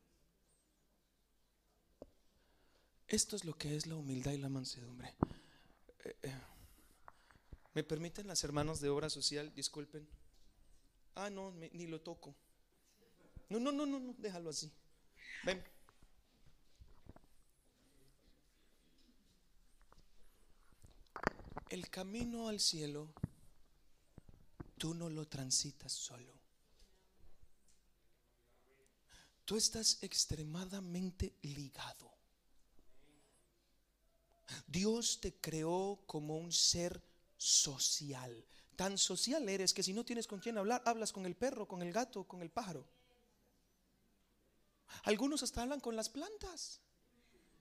[3.08, 5.16] Esto es lo que es la humildad y la mansedumbre.
[6.04, 6.42] Eh, eh,
[7.78, 9.54] ¿Me permiten las hermanas de obra social?
[9.54, 10.10] Disculpen.
[11.14, 12.34] Ah, no, ni lo toco.
[13.50, 14.72] No, no, no, no, no, déjalo así.
[15.44, 15.64] Ven.
[21.70, 23.14] El camino al cielo
[24.80, 26.34] tú no lo transitas solo.
[29.46, 32.12] Tú estás extremadamente ligado.
[34.66, 37.00] Dios te creó como un ser
[37.38, 38.46] social.
[38.76, 41.82] Tan social eres que si no tienes con quién hablar, hablas con el perro, con
[41.82, 42.88] el gato, con el pájaro.
[45.04, 46.80] Algunos hasta hablan con las plantas.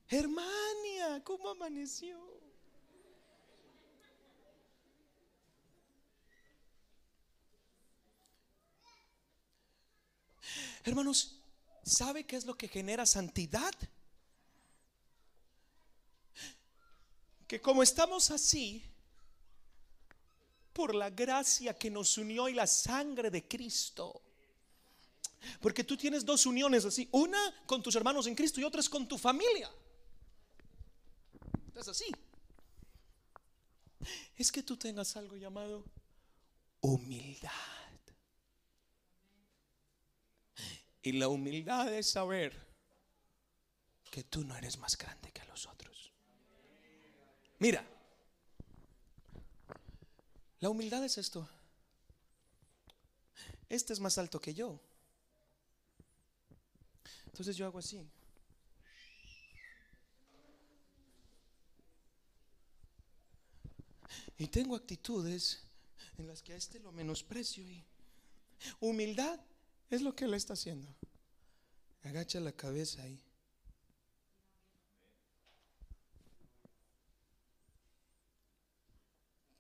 [0.09, 2.37] Hermania, ¿cómo amaneció?
[10.85, 11.41] Hermanos,
[11.83, 13.75] ¿sabe qué es lo que genera santidad?
[17.49, 18.85] Que como estamos así,
[20.77, 24.21] por la gracia que nos unió y la sangre de Cristo,
[25.59, 28.89] porque tú tienes dos uniones así, una con tus hermanos en Cristo y otra es
[28.91, 29.71] con tu familia.
[31.75, 32.05] Es así.
[34.37, 35.83] Es que tú tengas algo llamado
[36.83, 37.51] humildad.
[41.01, 42.67] Y la humildad es saber
[44.11, 46.13] que tú no eres más grande que los otros.
[47.61, 47.96] Mira,
[50.61, 51.49] la humildad es esto.
[53.69, 54.81] Este es más alto que yo.
[57.27, 58.09] Entonces yo hago así.
[64.39, 65.63] Y tengo actitudes
[66.19, 67.85] en las que a este lo menosprecio y
[68.81, 69.41] humildad
[69.91, 70.89] es lo que él está haciendo.
[72.03, 73.26] Agacha la cabeza ahí.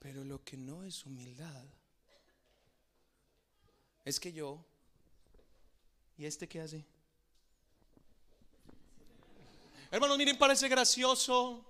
[0.06, 1.64] Pero lo que no es humildad
[4.04, 4.64] es que yo
[6.16, 6.86] y este que hace
[9.90, 11.68] Hermanos, miren, parece gracioso.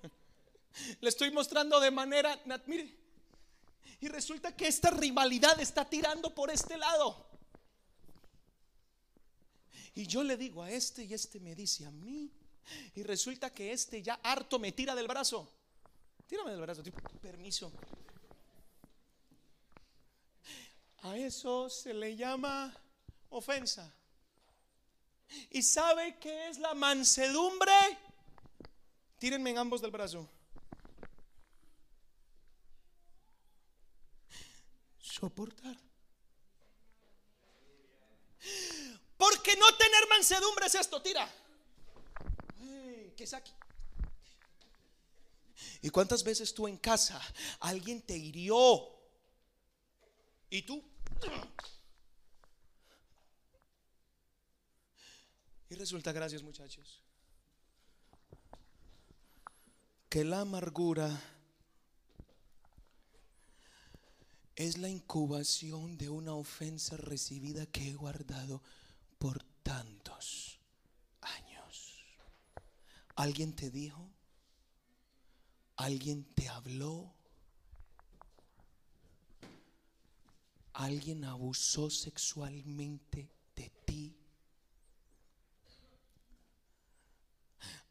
[1.01, 2.95] Le estoy mostrando de manera, mire,
[4.01, 7.27] y resulta que esta rivalidad está tirando por este lado.
[9.95, 12.31] Y yo le digo a este y este me dice a mí.
[12.97, 15.51] Y resulta que este ya harto me tira del brazo.
[16.27, 16.83] Tírame del brazo,
[17.23, 17.73] permiso.
[21.03, 22.75] A eso se le llama
[23.31, 23.93] ofensa.
[25.51, 27.73] ¿Y sabe qué es la mansedumbre?
[29.19, 30.29] Tírenme en ambos del brazo.
[35.01, 35.77] Soportar.
[39.17, 41.29] Porque no tener mansedumbre es esto, tira.
[43.17, 43.53] ¿Qué aquí?
[45.81, 47.21] ¿Y cuántas veces tú en casa
[47.61, 48.96] alguien te hirió?
[50.51, 50.83] ¿Y tú?
[55.69, 57.03] Y resulta, gracias muchachos,
[60.09, 61.21] que la amargura
[64.55, 68.63] es la incubación de una ofensa recibida que he guardado
[69.19, 70.61] por tantos
[71.21, 72.05] años.
[73.17, 74.09] ¿Alguien te dijo?
[75.77, 77.16] ¿Alguien te habló?
[80.77, 84.17] ¿Alguien abusó sexualmente de ti?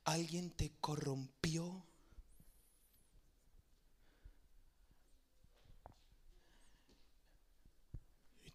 [0.06, 1.84] ¿Alguien te corrompió?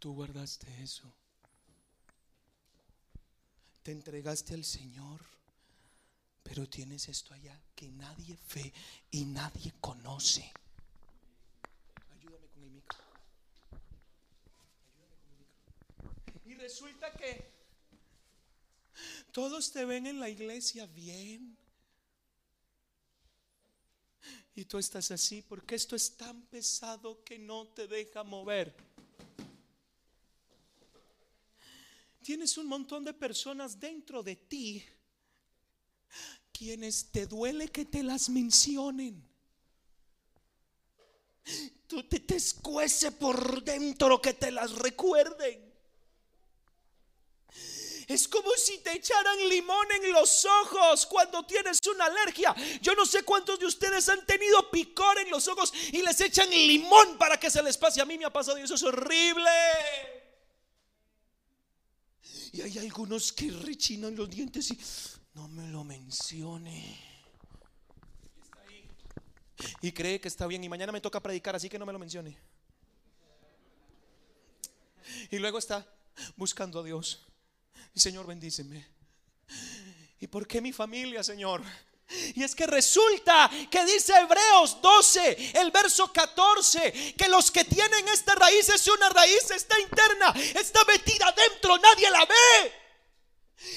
[0.00, 1.14] tú guardaste eso.
[3.82, 5.20] Te entregaste al Señor,
[6.42, 8.72] pero tienes esto allá que nadie ve
[9.10, 10.52] y nadie conoce.
[12.16, 12.98] Ayúdame con el micro.
[14.94, 16.50] Ayúdame con el micro.
[16.50, 17.50] Y resulta que
[19.32, 21.56] todos te ven en la iglesia bien.
[24.54, 28.72] Y tú estás así porque esto es tan pesado que no te deja mover.
[32.22, 34.84] tienes un montón de personas dentro de ti
[36.52, 39.26] quienes te duele que te las mencionen.
[41.88, 45.69] Tú te, te escuece por dentro que te las recuerden.
[48.11, 52.52] Es como si te echaran limón en los ojos cuando tienes una alergia.
[52.82, 56.50] Yo no sé cuántos de ustedes han tenido picor en los ojos y les echan
[56.50, 58.00] limón para que se les pase.
[58.00, 59.48] A mí me ha pasado y eso es horrible.
[62.52, 64.78] Y hay algunos que rechinan los dientes y
[65.34, 66.98] no me lo mencione.
[69.82, 70.64] Y cree que está bien.
[70.64, 72.36] Y mañana me toca predicar, así que no me lo mencione.
[75.30, 75.86] Y luego está
[76.36, 77.29] buscando a Dios.
[77.95, 78.86] Señor, bendíceme.
[80.20, 81.62] ¿Y por qué mi familia, Señor?
[82.34, 88.09] Y es que resulta que dice Hebreos 12, el verso 14, que los que tienen
[88.09, 92.72] esta raíz es una raíz, está interna, está metida dentro, nadie la ve.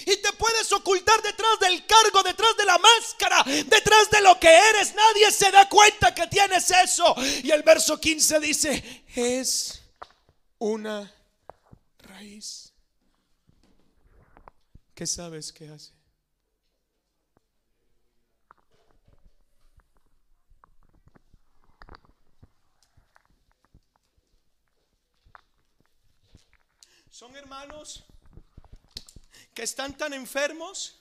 [0.06, 4.48] Y te puedes ocultar detrás del cargo, detrás de la máscara, detrás de lo que
[4.48, 4.96] eres.
[4.96, 7.14] Nadie se da cuenta que tienes eso.
[7.44, 9.82] Y el verso 15 dice, es
[10.58, 11.14] una
[12.00, 12.63] raíz
[14.96, 15.94] ¿qué sabes qué hace?
[27.10, 28.04] Son hermanos
[29.54, 31.00] que están tan enfermos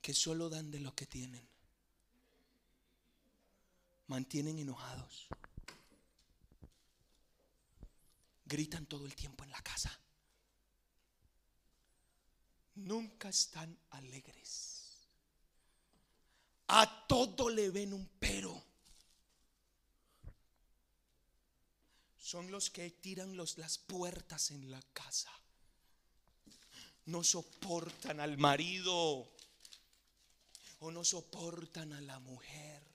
[0.00, 1.46] que solo dan de lo que tienen.
[4.06, 5.28] Mantienen enojados.
[8.48, 10.00] Gritan todo el tiempo en la casa.
[12.76, 14.96] Nunca están alegres.
[16.68, 18.64] A todo le ven un pero.
[22.16, 25.30] Son los que tiran las puertas en la casa.
[27.06, 29.30] No soportan al marido
[30.80, 32.87] o no soportan a la mujer.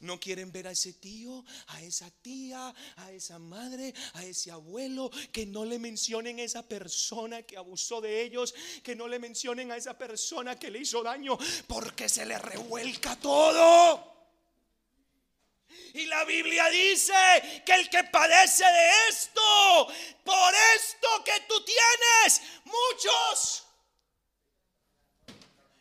[0.00, 5.10] No quieren ver a ese tío, a esa tía, a esa madre, a ese abuelo,
[5.30, 9.70] que no le mencionen a esa persona que abusó de ellos, que no le mencionen
[9.70, 14.10] a esa persona que le hizo daño, porque se le revuelca todo.
[15.94, 19.88] Y la Biblia dice que el que padece de esto,
[20.24, 23.64] por esto que tú tienes, muchos.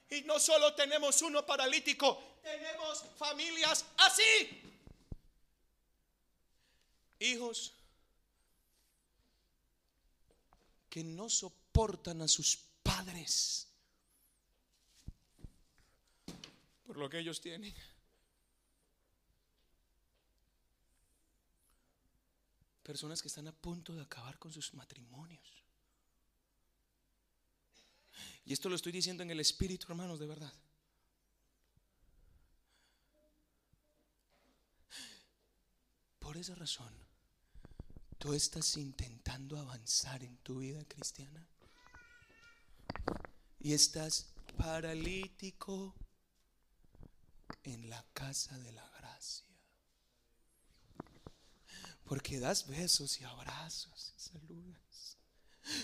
[0.10, 4.62] Y no solo tenemos uno paralítico, tenemos familias así.
[7.20, 7.74] Hijos
[10.90, 13.70] que no soportan a sus padres
[16.90, 17.72] por lo que ellos tienen.
[22.82, 25.64] Personas que están a punto de acabar con sus matrimonios.
[28.44, 30.52] Y esto lo estoy diciendo en el Espíritu, hermanos, de verdad.
[36.30, 36.94] Por esa razón,
[38.20, 41.44] tú estás intentando avanzar en tu vida cristiana.
[43.60, 45.96] Y estás paralítico
[47.64, 49.50] en la casa de la gracia.
[52.04, 55.18] Porque das besos y abrazos y saludas.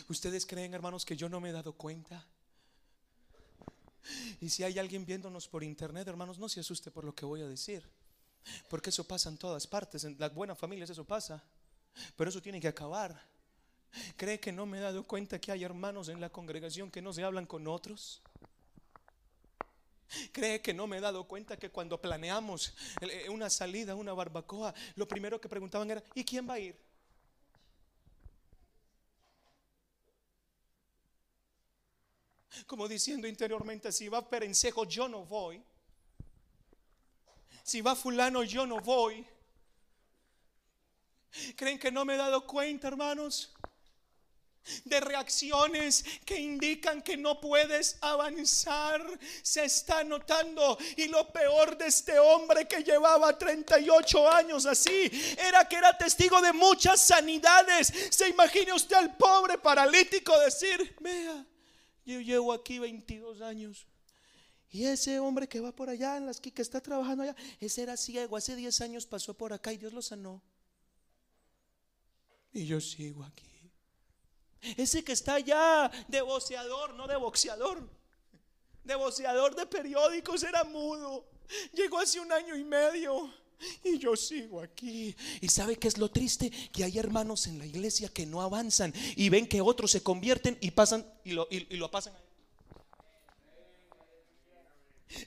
[0.10, 2.24] ¿Ustedes creen, hermanos, que yo no me he dado cuenta?
[4.40, 7.42] Y si hay alguien viéndonos por internet, hermanos, no se asuste por lo que voy
[7.42, 7.90] a decir.
[8.70, 10.04] Porque eso pasa en todas partes.
[10.04, 11.44] En las buenas familias eso pasa.
[12.16, 13.20] Pero eso tiene que acabar.
[14.18, 17.14] ¿Cree que no me he dado cuenta que hay hermanos en la congregación que no
[17.14, 18.22] se hablan con otros?
[20.32, 24.74] ¿Cree que no me he dado cuenta que cuando planeamos eh, una salida, una barbacoa,
[24.96, 26.78] lo primero que preguntaban era, ¿y quién va a ir?
[32.66, 35.62] Como diciendo interiormente, si va Perencejo, yo no voy.
[37.66, 39.26] Si va fulano, yo no voy.
[41.56, 43.52] ¿Creen que no me he dado cuenta, hermanos?
[44.84, 49.00] de reacciones que indican que no puedes avanzar
[49.44, 55.66] se está notando y lo peor de este hombre que llevaba 38 años así era
[55.66, 61.46] que era testigo de muchas sanidades se imagine usted al pobre paralítico decir vea
[62.06, 63.88] yo llevo aquí 22 años.
[64.76, 67.96] Y ese hombre que va por allá, en las que, está trabajando allá, ese era
[67.96, 68.36] ciego.
[68.36, 70.44] Hace 10 años pasó por acá y Dios lo sanó.
[72.52, 73.72] Y yo sigo aquí.
[74.76, 77.90] Ese que está allá de no de boxeador,
[78.84, 81.26] de boxeador de periódicos, era mudo.
[81.72, 83.34] Llegó hace un año y medio.
[83.82, 85.16] Y yo sigo aquí.
[85.40, 86.52] ¿Y sabe qué es lo triste?
[86.74, 90.58] Que hay hermanos en la iglesia que no avanzan y ven que otros se convierten
[90.60, 92.14] y pasan y lo, y, lo pasan.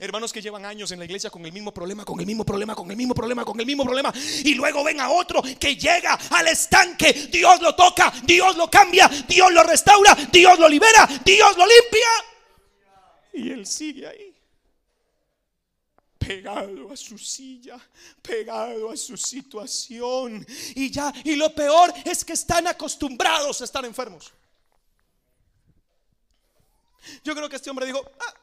[0.00, 2.74] Hermanos que llevan años en la iglesia con el mismo problema, con el mismo problema,
[2.74, 4.12] con el mismo problema, con el mismo problema.
[4.44, 7.12] Y luego ven a otro que llega al estanque.
[7.30, 12.08] Dios lo toca, Dios lo cambia, Dios lo restaura, Dios lo libera, Dios lo limpia.
[13.32, 14.38] Y él sigue ahí
[16.18, 17.78] pegado a su silla,
[18.20, 20.46] pegado a su situación.
[20.74, 24.32] Y ya, y lo peor es que están acostumbrados a estar enfermos.
[27.24, 28.34] Yo creo que este hombre dijo, ah,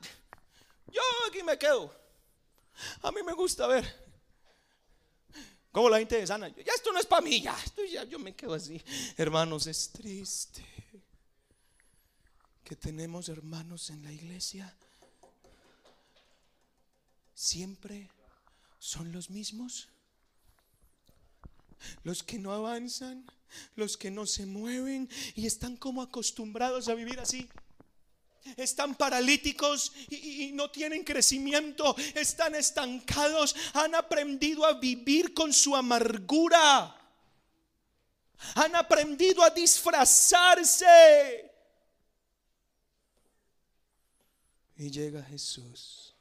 [0.95, 1.93] yo aquí me quedo.
[3.01, 3.85] A mí me gusta ver
[5.71, 6.47] cómo la gente sana.
[6.49, 8.81] Ya esto no es para mí, ya, esto ya yo me quedo así.
[9.17, 10.63] Hermanos, es triste
[12.63, 14.75] que tenemos hermanos en la iglesia
[17.35, 18.09] siempre
[18.79, 19.89] son los mismos.
[22.03, 23.25] Los que no avanzan,
[23.75, 27.47] los que no se mueven y están como acostumbrados a vivir así.
[28.57, 36.95] Están paralíticos y, no tienen crecimiento, están estancados, han aprendido a vivir con su amargura.
[38.55, 40.85] Han aprendido a disfrazarse.
[44.77, 46.13] Y llega Jesús.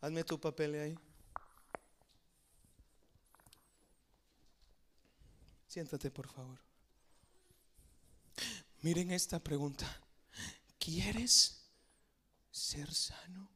[0.00, 0.98] Hazme tu papel ahí.
[5.68, 6.58] Siéntate, por favor.
[8.82, 9.86] Miren esta pregunta.
[10.86, 11.56] ¿Quieres
[12.52, 13.50] ser sano?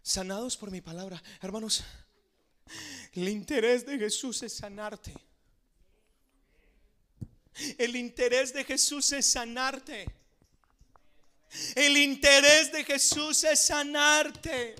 [0.00, 1.20] Sanados por mi palabra.
[1.42, 1.82] Hermanos,
[3.14, 5.12] el interés de Jesús es sanarte.
[7.78, 10.06] El interés de Jesús es sanarte.
[11.74, 14.76] El interés de Jesús es sanarte.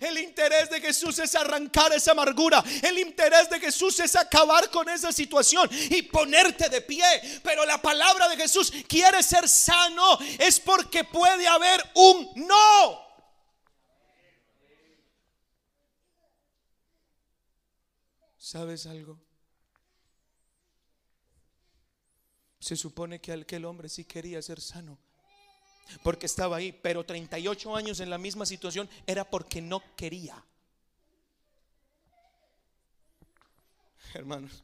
[0.00, 2.62] El interés de Jesús es arrancar esa amargura.
[2.82, 7.40] El interés de Jesús es acabar con esa situación y ponerte de pie.
[7.42, 13.10] Pero la palabra de Jesús quiere ser sano es porque puede haber un no.
[18.36, 19.20] ¿Sabes algo?
[22.58, 24.98] Se supone que aquel hombre sí quería ser sano.
[26.02, 30.44] Porque estaba ahí, pero 38 años en la misma situación era porque no quería.
[34.14, 34.62] Hermanos,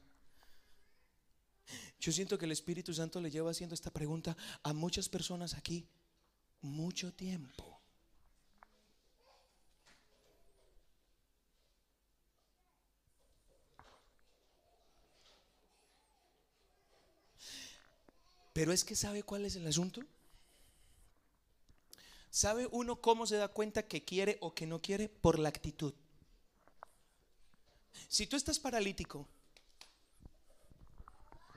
[2.01, 5.87] yo siento que el Espíritu Santo le lleva haciendo esta pregunta a muchas personas aquí
[6.63, 7.81] mucho tiempo.
[18.53, 20.01] Pero es que ¿sabe cuál es el asunto?
[22.37, 25.09] ¿Sabe uno cómo se da cuenta que quiere o que no quiere?
[25.09, 25.95] Por la actitud.
[28.09, 29.27] Si tú estás paralítico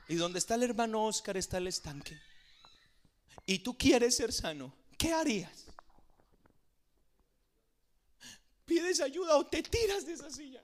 [0.08, 2.18] y donde está el hermano Oscar está el estanque
[3.44, 5.66] y tú quieres ser sano, ¿qué harías?
[8.64, 10.62] ¿Pides ayuda o te tiras de esa silla?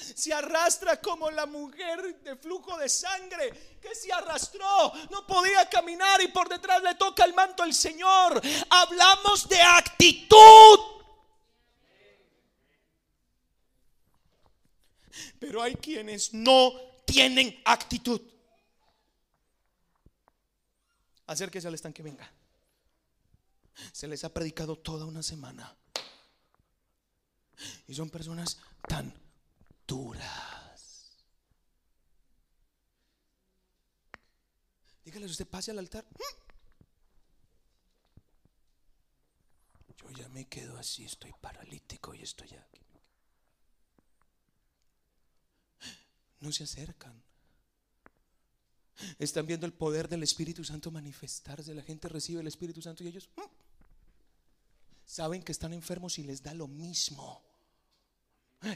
[0.00, 6.20] Se arrastra como la mujer de flujo de sangre que se arrastró, no podía caminar
[6.20, 8.40] y por detrás le toca el manto al Señor.
[8.70, 10.78] Hablamos de actitud.
[15.38, 16.72] Pero hay quienes no
[17.06, 18.20] tienen actitud.
[21.26, 22.30] Acérquese al estanque, venga.
[23.92, 25.74] Se les ha predicado toda una semana.
[27.86, 29.12] Y son personas tan
[35.04, 36.06] Dígale, usted pase al altar.
[39.96, 42.80] Yo ya me quedo así, estoy paralítico y estoy aquí.
[46.38, 47.20] No se acercan.
[49.18, 51.74] Están viendo el poder del Espíritu Santo manifestarse.
[51.74, 53.28] La gente recibe el Espíritu Santo y ellos
[55.04, 57.49] saben que están enfermos y les da lo mismo.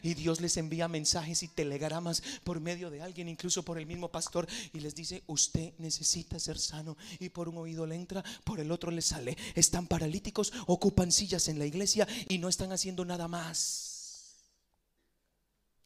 [0.02, 4.10] Y Dios les envía mensajes y telegramas por medio de alguien, incluso por el mismo
[4.10, 6.96] pastor, y les dice, usted necesita ser sano.
[7.20, 9.36] Y por un oído le entra, por el otro le sale.
[9.54, 14.36] Están paralíticos, ocupan sillas en la iglesia y no están haciendo nada más.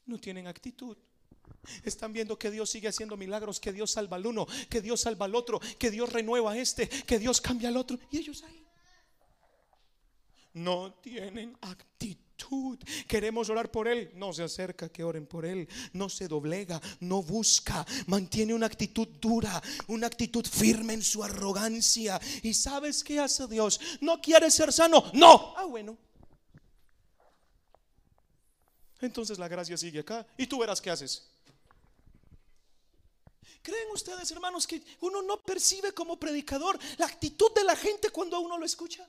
[0.07, 0.97] No tienen actitud.
[1.83, 5.27] Están viendo que Dios sigue haciendo milagros, que Dios salva al uno, que Dios salva
[5.27, 7.99] al otro, que Dios renueva a este, que Dios cambia al otro.
[8.11, 8.65] Y ellos ahí
[10.55, 12.28] no tienen actitud.
[13.07, 14.11] Queremos orar por Él.
[14.15, 15.69] No se acerca que oren por Él.
[15.93, 17.87] No se doblega, no busca.
[18.07, 22.21] Mantiene una actitud dura, una actitud firme en su arrogancia.
[22.43, 23.81] ¿Y sabes qué hace Dios?
[24.01, 25.05] ¿No quiere ser sano?
[25.15, 25.55] No.
[25.57, 25.97] Ah, bueno.
[29.01, 30.27] Entonces la gracia sigue acá.
[30.37, 31.29] Y tú verás qué haces.
[33.63, 38.41] ¿Creen ustedes, hermanos, que uno no percibe como predicador la actitud de la gente cuando
[38.41, 39.07] uno lo escucha?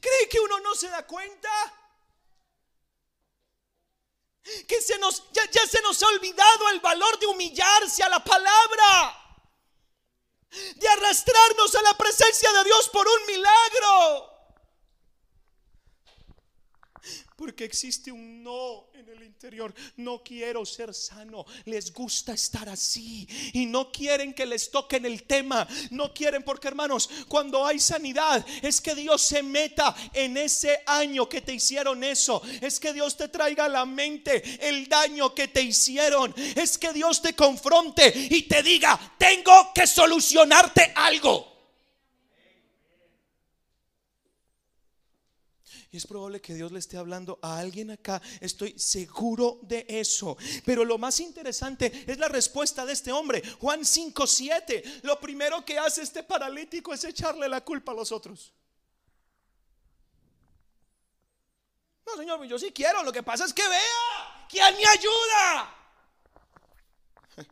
[0.00, 1.50] ¿Cree que uno no se da cuenta?
[4.66, 8.22] Que se nos, ya, ya se nos ha olvidado el valor de humillarse a la
[8.22, 9.18] palabra.
[10.76, 14.31] De arrastrarnos a la presencia de Dios por un milagro.
[17.42, 19.74] Porque existe un no en el interior.
[19.96, 21.44] No quiero ser sano.
[21.64, 23.26] Les gusta estar así.
[23.52, 25.66] Y no quieren que les toquen el tema.
[25.90, 31.28] No quieren porque hermanos, cuando hay sanidad es que Dios se meta en ese año
[31.28, 32.40] que te hicieron eso.
[32.60, 36.32] Es que Dios te traiga a la mente el daño que te hicieron.
[36.54, 41.51] Es que Dios te confronte y te diga, tengo que solucionarte algo.
[45.92, 48.22] Y es probable que Dios le esté hablando a alguien acá.
[48.40, 50.38] Estoy seguro de eso.
[50.64, 53.42] Pero lo más interesante es la respuesta de este hombre.
[53.60, 55.02] Juan 5:7.
[55.02, 58.54] Lo primero que hace este paralítico es echarle la culpa a los otros.
[62.06, 63.02] No, Señor, yo sí quiero.
[63.02, 64.46] Lo que pasa es que vea.
[64.48, 65.76] ¿Quién me ayuda?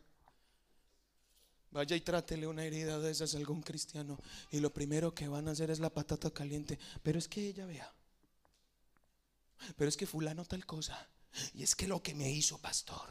[1.69, 4.17] Vaya y trátele una herida de esas a algún cristiano.
[4.49, 6.79] Y lo primero que van a hacer es la patata caliente.
[7.03, 7.93] Pero es que ella vea.
[9.75, 11.09] Pero es que fulano tal cosa.
[11.53, 13.07] Y es que lo que me hizo pastor.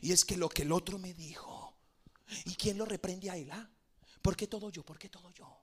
[0.00, 1.74] Y es que lo que el otro me dijo.
[2.44, 3.50] ¿Y quién lo reprende a él?
[3.50, 3.68] Ah?
[4.20, 4.84] ¿Por qué todo yo?
[4.84, 5.58] ¿Por qué todo yo?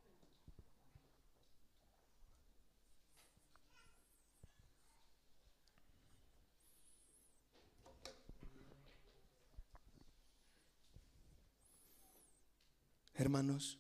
[13.16, 13.78] Hermanos,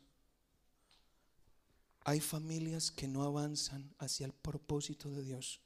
[2.04, 5.62] hay familias que no avanzan hacia el propósito de Dios.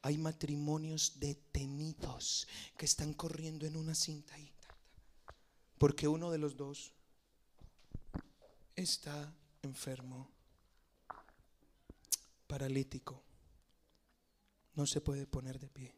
[0.00, 2.46] Hay matrimonios detenidos
[2.76, 4.36] que están corriendo en una cinta.
[5.78, 6.94] Porque uno de los dos
[8.76, 10.30] está enfermo,
[12.46, 13.22] paralítico,
[14.74, 15.94] no se puede poner de pie.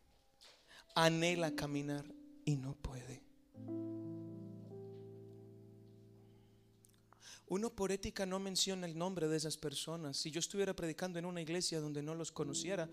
[0.95, 2.05] Anhela caminar
[2.45, 3.23] y no puede.
[7.47, 10.17] Uno por ética no menciona el nombre de esas personas.
[10.17, 12.89] Si yo estuviera predicando en una iglesia donde no los conociera,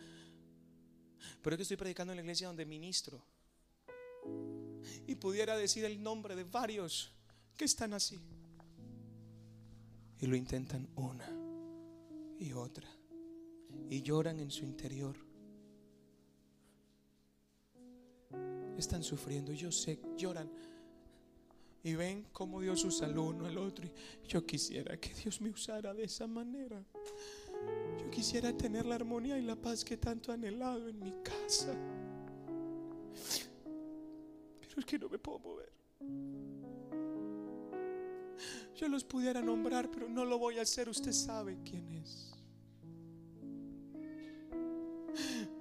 [1.41, 3.23] pero es que estoy predicando en la iglesia donde ministro,
[5.07, 7.13] y pudiera decir el nombre de varios
[7.55, 8.19] que están así,
[10.19, 11.29] y lo intentan una
[12.39, 12.89] y otra,
[13.89, 15.15] y lloran en su interior.
[18.77, 20.51] Están sufriendo, yo sé, lloran
[21.83, 23.85] y ven cómo Dios usa al uno al otro.
[23.85, 26.83] Y yo quisiera que Dios me usara de esa manera.
[27.99, 31.75] Yo quisiera tener la armonía y la paz que tanto he anhelado en mi casa.
[34.59, 35.71] Pero es que no me puedo mover.
[38.75, 40.89] Yo los pudiera nombrar, pero no lo voy a hacer.
[40.89, 42.33] Usted sabe quién es.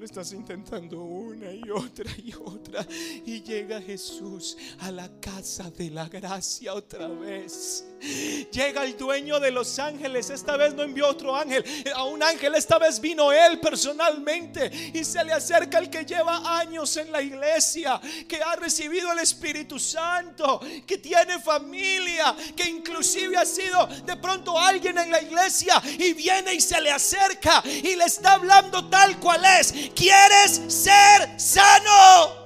[0.00, 2.86] Lo estás intentando una y otra y otra.
[3.26, 7.84] Y llega Jesús a la casa de la gracia otra vez.
[8.50, 10.30] Llega el dueño de los ángeles.
[10.30, 11.62] Esta vez no envió otro ángel.
[11.94, 14.70] A un ángel esta vez vino él personalmente.
[14.94, 18.00] Y se le acerca el que lleva años en la iglesia.
[18.26, 20.62] Que ha recibido el Espíritu Santo.
[20.86, 22.34] Que tiene familia.
[22.56, 25.74] Que inclusive ha sido de pronto alguien en la iglesia.
[25.98, 27.62] Y viene y se le acerca.
[27.66, 32.40] Y le está hablando tal cual es quieres ser sano.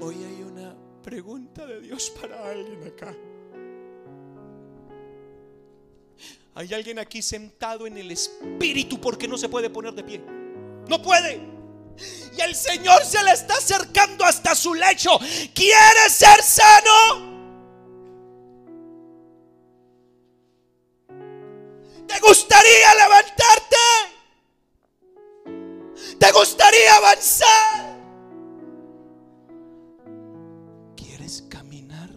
[0.00, 3.14] Hoy hay una pregunta de Dios para alguien acá.
[6.54, 10.22] Hay alguien aquí sentado en el espíritu porque no se puede poner de pie.
[10.88, 11.40] No puede.
[12.36, 15.18] Y el Señor se le está acercando hasta su lecho.
[15.54, 17.35] ¿Quieres ser sano?
[22.06, 23.76] ¿Te gustaría levantarte?
[26.18, 27.96] ¿Te gustaría avanzar?
[30.96, 32.10] ¿Quieres caminar?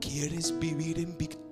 [0.00, 1.43] ¿Quieres vivir en victoria?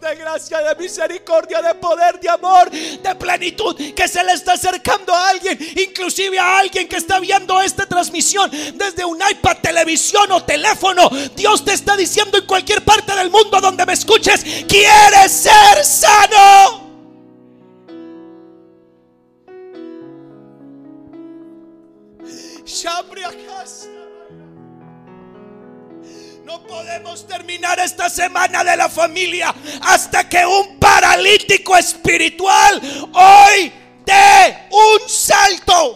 [0.00, 5.14] De gracia, de misericordia, de poder, de amor, de plenitud que se le está acercando
[5.14, 10.44] a alguien, inclusive a alguien que está viendo esta transmisión desde un iPad, televisión o
[10.44, 11.08] teléfono.
[11.34, 16.86] Dios te está diciendo en cualquier parte del mundo donde me escuches, quieres ser sano.
[23.46, 24.05] casa.
[26.96, 32.80] Podemos terminar esta semana de la familia hasta que un paralítico espiritual
[33.12, 33.70] hoy
[34.06, 35.94] dé un salto.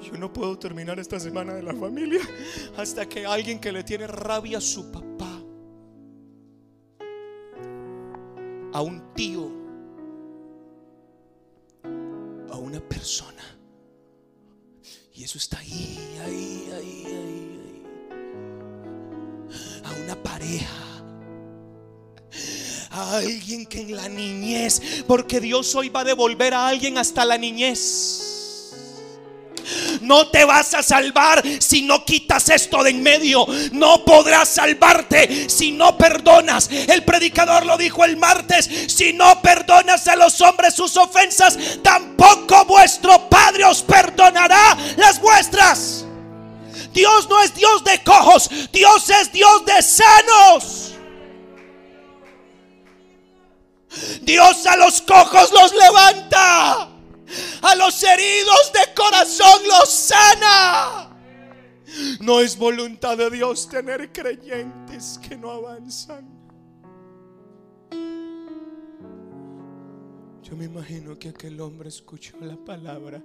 [0.00, 2.22] Yo no puedo terminar esta semana de la familia
[2.78, 5.38] hasta que alguien que le tiene rabia a su papá,
[8.72, 9.50] a un tío,
[12.50, 13.55] a una persona
[15.16, 17.82] y eso está ahí, ahí, ahí, ahí,
[19.82, 20.82] A una pareja.
[22.90, 27.24] A alguien que en la niñez, porque Dios hoy va a devolver a alguien hasta
[27.24, 28.25] la niñez
[30.06, 33.44] No te vas a salvar si no quitas esto de en medio.
[33.72, 36.70] No podrás salvarte si no perdonas.
[36.70, 38.70] El predicador lo dijo el martes.
[38.86, 46.04] Si no perdonas a los hombres sus ofensas, tampoco vuestro Padre os perdonará las vuestras.
[46.92, 50.92] Dios no es Dios de cojos, Dios es Dios de sanos.
[54.22, 56.95] Dios a los cojos los levanta.
[57.62, 61.16] A los heridos de corazón los sana.
[62.20, 66.36] No es voluntad de Dios tener creyentes que no avanzan.
[70.42, 73.20] Yo me imagino que aquel hombre escuchó la palabra.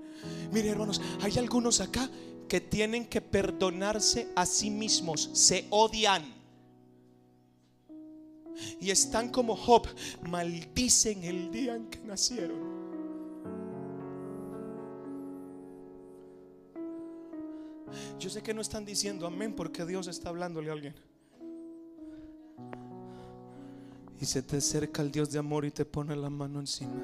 [0.52, 2.10] Mire hermanos, hay algunos acá
[2.48, 5.30] que tienen que perdonarse a sí mismos.
[5.34, 6.24] Se odian.
[8.80, 9.88] Y están como Job,
[10.24, 12.81] maldicen el día en que nacieron.
[18.20, 20.96] Yo sé que no están diciendo amén porque Dios está hablándole a alguien.
[24.20, 27.02] Y se te acerca el Dios de amor y te pone la mano encima.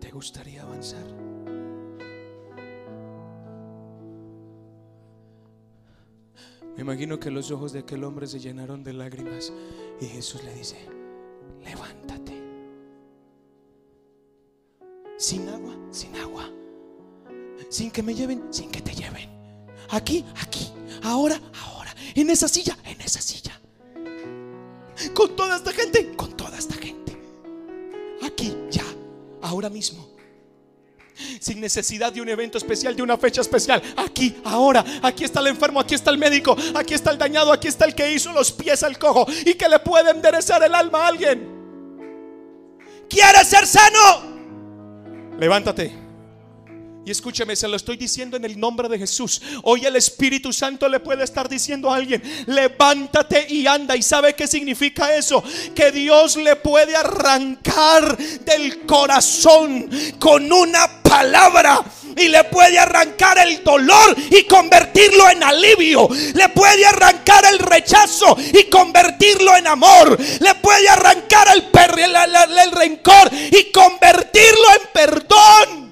[0.00, 1.04] ¿Te gustaría avanzar?
[6.74, 9.52] Me imagino que los ojos de aquel hombre se llenaron de lágrimas
[10.00, 10.76] y Jesús le dice,
[11.64, 12.40] levántate.
[15.16, 16.48] Sin agua, sin agua.
[17.68, 19.37] Sin que me lleven, sin que te lleven.
[19.90, 20.72] Aquí, aquí.
[21.02, 21.94] Ahora, ahora.
[22.14, 23.58] En esa silla, en esa silla.
[25.14, 27.16] Con toda esta gente, con toda esta gente.
[28.22, 28.84] Aquí, ya,
[29.42, 30.08] ahora mismo.
[31.40, 33.82] Sin necesidad de un evento especial, de una fecha especial.
[33.96, 34.84] Aquí, ahora.
[35.02, 37.94] Aquí está el enfermo, aquí está el médico, aquí está el dañado, aquí está el
[37.94, 41.58] que hizo los pies al cojo y que le puede enderezar el alma a alguien.
[43.08, 44.38] ¿Quieres ser sano?
[45.38, 46.07] Levántate.
[47.08, 49.40] Y escúcheme, se lo estoy diciendo en el nombre de Jesús.
[49.62, 53.96] Hoy el Espíritu Santo le puede estar diciendo a alguien, levántate y anda.
[53.96, 55.42] ¿Y sabe qué significa eso?
[55.74, 61.82] Que Dios le puede arrancar del corazón con una palabra
[62.14, 66.10] y le puede arrancar el dolor y convertirlo en alivio.
[66.34, 70.14] Le puede arrancar el rechazo y convertirlo en amor.
[70.40, 71.70] Le puede arrancar el,
[72.02, 75.87] el, el rencor y convertirlo en perdón.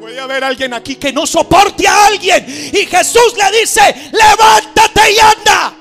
[0.00, 3.80] Puede haber alguien aquí que no soporte a alguien y Jesús le dice,
[4.12, 5.74] levántate y anda.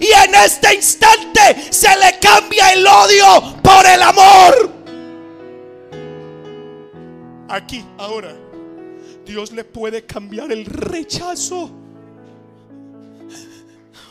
[0.00, 4.70] Y en este instante se le cambia el odio por el amor.
[7.48, 8.36] Aquí, ahora,
[9.24, 11.70] Dios le puede cambiar el rechazo.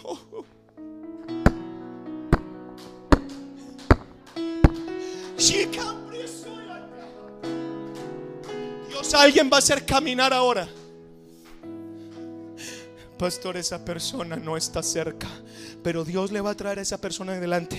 [0.04, 0.20] Oh.
[9.14, 10.68] Alguien va a hacer caminar ahora.
[13.18, 15.28] Pastor, esa persona no está cerca,
[15.84, 17.78] pero Dios le va a traer a esa persona adelante.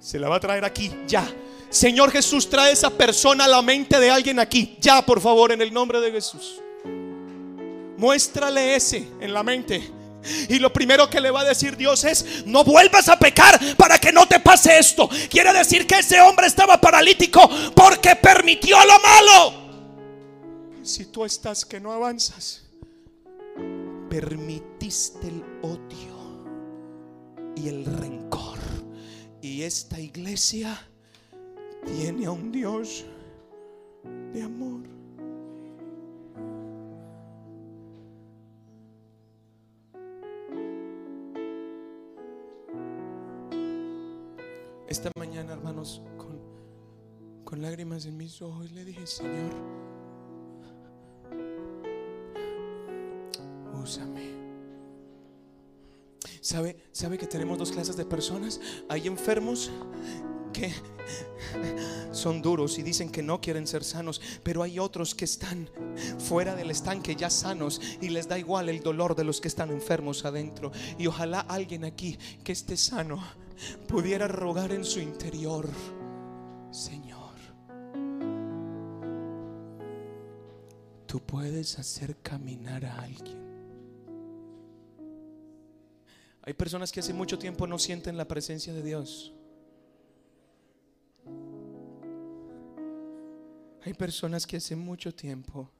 [0.00, 1.26] Se la va a traer aquí, ya.
[1.68, 4.76] Señor Jesús, trae esa persona a la mente de alguien aquí.
[4.80, 6.60] Ya, por favor, en el nombre de Jesús.
[7.96, 9.95] Muéstrale ese en la mente.
[10.48, 13.98] Y lo primero que le va a decir Dios es, no vuelvas a pecar para
[13.98, 15.08] que no te pase esto.
[15.30, 19.66] Quiere decir que ese hombre estaba paralítico porque permitió lo malo.
[20.82, 22.62] Si tú estás que no avanzas,
[24.08, 26.16] permitiste el odio
[27.56, 28.58] y el rencor.
[29.42, 30.78] Y esta iglesia
[31.84, 33.04] tiene a un Dios
[34.32, 34.95] de amor.
[44.88, 46.38] Esta mañana, hermanos, con,
[47.44, 49.52] con lágrimas en mis ojos, le dije, Señor,
[53.82, 54.30] úsame.
[56.40, 58.60] ¿Sabe, ¿Sabe que tenemos dos clases de personas?
[58.88, 59.72] Hay enfermos
[60.52, 60.72] que
[62.12, 65.68] son duros y dicen que no quieren ser sanos, pero hay otros que están
[66.20, 69.72] fuera del estanque ya sanos y les da igual el dolor de los que están
[69.72, 70.70] enfermos adentro.
[70.96, 73.20] Y ojalá alguien aquí que esté sano
[73.88, 75.68] pudiera rogar en su interior,
[76.70, 77.34] Señor,
[81.06, 83.46] tú puedes hacer caminar a alguien.
[86.42, 89.32] Hay personas que hace mucho tiempo no sienten la presencia de Dios.
[93.84, 95.70] Hay personas que hace mucho tiempo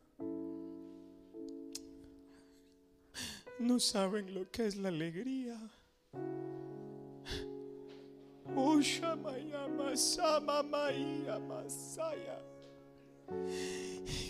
[3.58, 5.58] no saben lo que es la alegría.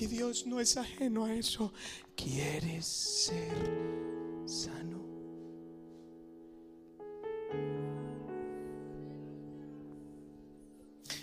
[0.01, 1.73] Y Dios no es ajeno a eso.
[2.14, 3.56] ¿Quieres ser
[4.47, 5.05] sano?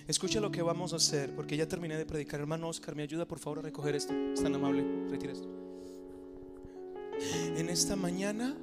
[0.08, 2.42] Escucha lo que vamos a hacer, porque ya terminé de predicar.
[2.42, 4.14] Hermano Oscar, ¿me ayuda por favor a recoger esto?
[4.34, 5.48] Es tan amable, retira esto.
[7.56, 8.58] En esta mañana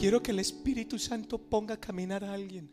[0.00, 2.70] quiero que el Espíritu Santo ponga a caminar a alguien.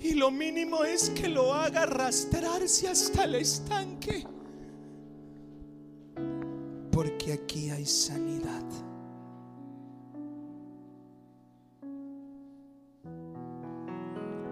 [0.00, 4.24] Y lo mínimo es que lo haga arrastrarse hasta el estanque.
[6.92, 8.64] Porque aquí hay sanidad.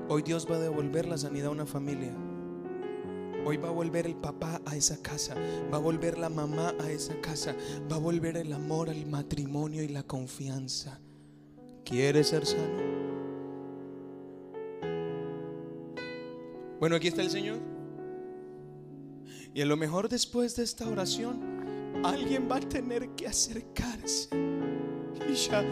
[0.09, 2.13] Hoy Dios va a devolver la sanidad a una familia.
[3.45, 5.35] Hoy va a volver el papá a esa casa,
[5.73, 7.55] va a volver la mamá a esa casa,
[7.91, 11.01] va a volver el amor al matrimonio y la confianza.
[11.85, 13.01] ¿Quieres ser sano?
[16.79, 17.59] Bueno, aquí está el Señor.
[19.53, 21.41] Y a lo mejor después de esta oración,
[22.05, 24.29] alguien va a tener que acercarse.
[25.31, 25.65] Isha,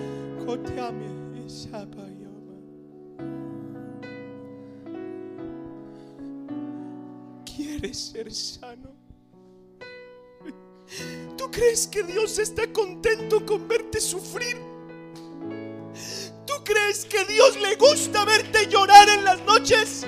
[0.45, 1.47] koteame,
[7.81, 8.91] ¿Quieres ser sano?
[11.37, 14.57] ¿Tú crees que Dios está contento con verte sufrir?
[16.45, 20.05] ¿Tú crees que Dios le gusta verte llorar en las noches?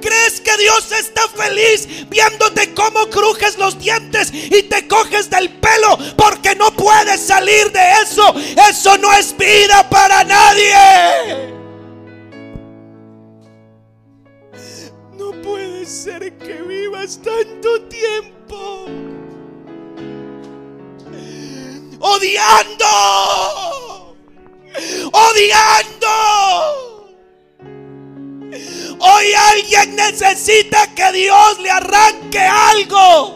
[0.00, 5.98] ¿Crees que Dios está feliz viéndote cómo crujes los dientes y te coges del pelo
[6.16, 8.32] porque no puedes salir de eso?
[8.70, 11.55] Eso no es vida para nadie.
[15.86, 18.86] Ser que vivas tanto tiempo
[22.00, 22.86] odiando,
[25.12, 26.06] odiando.
[28.98, 33.35] Hoy alguien necesita que Dios le arranque algo.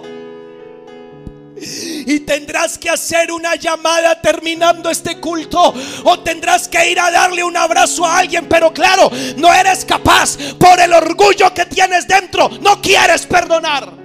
[1.61, 5.75] Y tendrás que hacer una llamada terminando este culto.
[6.05, 8.47] O tendrás que ir a darle un abrazo a alguien.
[8.49, 10.39] Pero claro, no eres capaz.
[10.59, 14.01] Por el orgullo que tienes dentro, no quieres perdonar.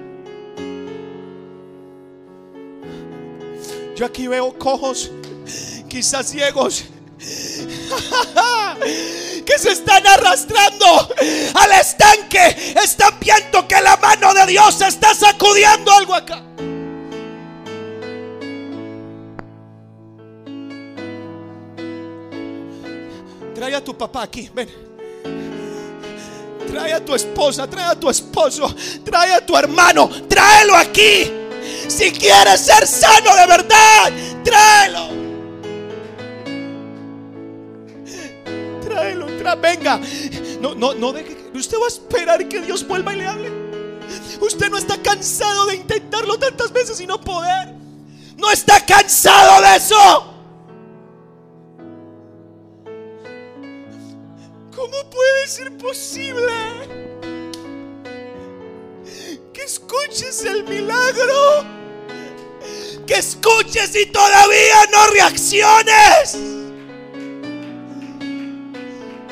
[3.96, 5.10] Yo aquí veo cojos,
[5.88, 6.84] quizás ciegos,
[9.46, 10.86] que se están arrastrando
[11.54, 12.74] al estanque.
[12.84, 16.44] Están viendo que la mano de Dios está sacudiendo algo acá.
[23.56, 24.70] Trae a tu papá aquí, ven.
[26.68, 28.74] Trae a tu esposa, trae a tu esposo,
[29.04, 31.32] trae a tu hermano, tráelo aquí.
[31.88, 34.12] Si quieres ser sano de verdad,
[34.44, 35.08] tráelo.
[38.84, 40.00] Tráelo, tra- venga.
[40.60, 43.52] No, no, no deje usted va a esperar que Dios vuelva y le hable.
[44.42, 47.74] Usted no está cansado de intentarlo tantas veces y no poder.
[48.38, 50.35] No está cansado de eso.
[55.66, 56.54] Ser posible
[59.54, 61.66] que escuches el milagro?
[63.08, 66.38] Que escuches y todavía no reacciones.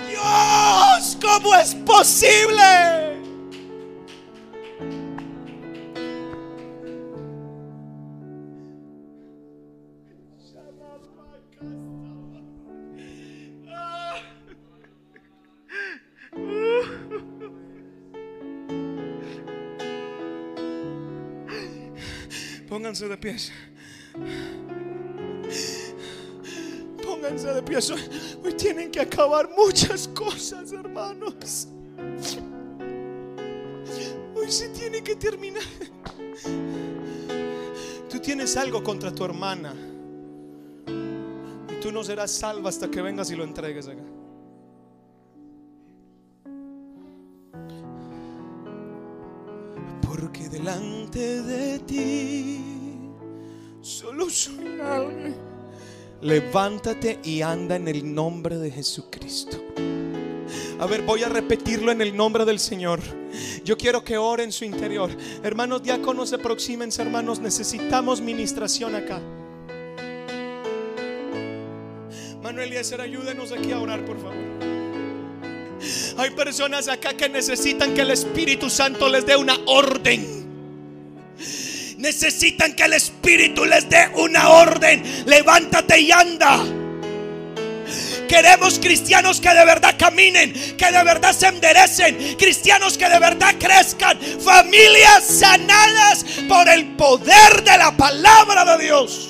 [0.10, 3.03] Dios, ¿cómo es posible?
[22.94, 23.52] Pónganse de pies.
[27.04, 27.92] Pónganse de.
[27.92, 28.02] Hoy,
[28.44, 31.70] hoy tienen que acabar muchas cosas, hermanos.
[34.36, 35.64] Hoy se tiene que terminar.
[38.12, 39.74] Tú tienes algo contra tu hermana.
[40.86, 44.04] Y tú no serás salva hasta que vengas y lo entregues acá.
[50.08, 52.73] Porque delante de ti
[56.22, 59.58] Levántate y anda en el nombre de Jesucristo.
[60.80, 63.00] A ver, voy a repetirlo en el nombre del Señor.
[63.64, 65.10] Yo quiero que ore en su interior.
[65.44, 67.40] Hermanos diáconos, aproxímense, hermanos.
[67.40, 69.22] Necesitamos ministración acá.
[72.42, 74.34] Manuel Eliezer, ayúdenos aquí a orar, por favor.
[76.18, 80.43] Hay personas acá que necesitan que el Espíritu Santo les dé una orden.
[82.04, 85.02] Necesitan que el Espíritu les dé una orden.
[85.26, 86.62] Levántate y anda.
[88.28, 93.20] Que Queremos cristianos que de verdad caminen, que de verdad se enderecen, cristianos que de
[93.20, 99.30] verdad crezcan, familias sanadas por el poder de la palabra de Dios.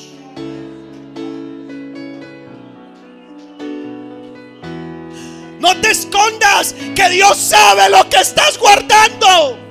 [5.60, 9.63] No te escondas, que Dios sabe lo que estás guardando.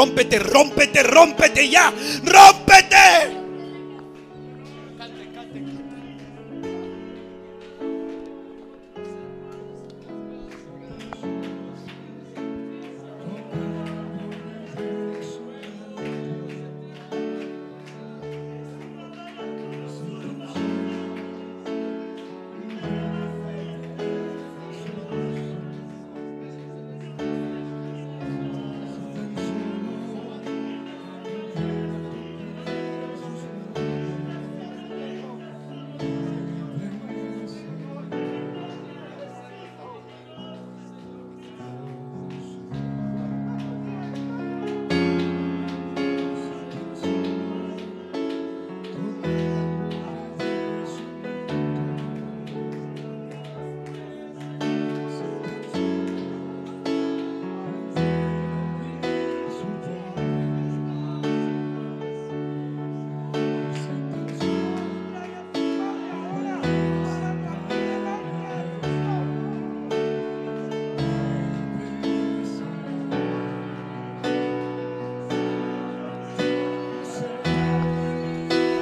[0.00, 1.92] Rómpete, rómpete, rómpete ya.
[2.24, 2.59] Rómpete.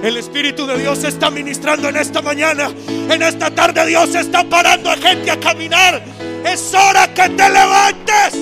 [0.08, 2.70] El Espíritu de Dios está ministrando en esta mañana.
[2.88, 6.02] En esta tarde Dios está parando a gente a caminar.
[6.46, 8.37] Es hora que te levantes.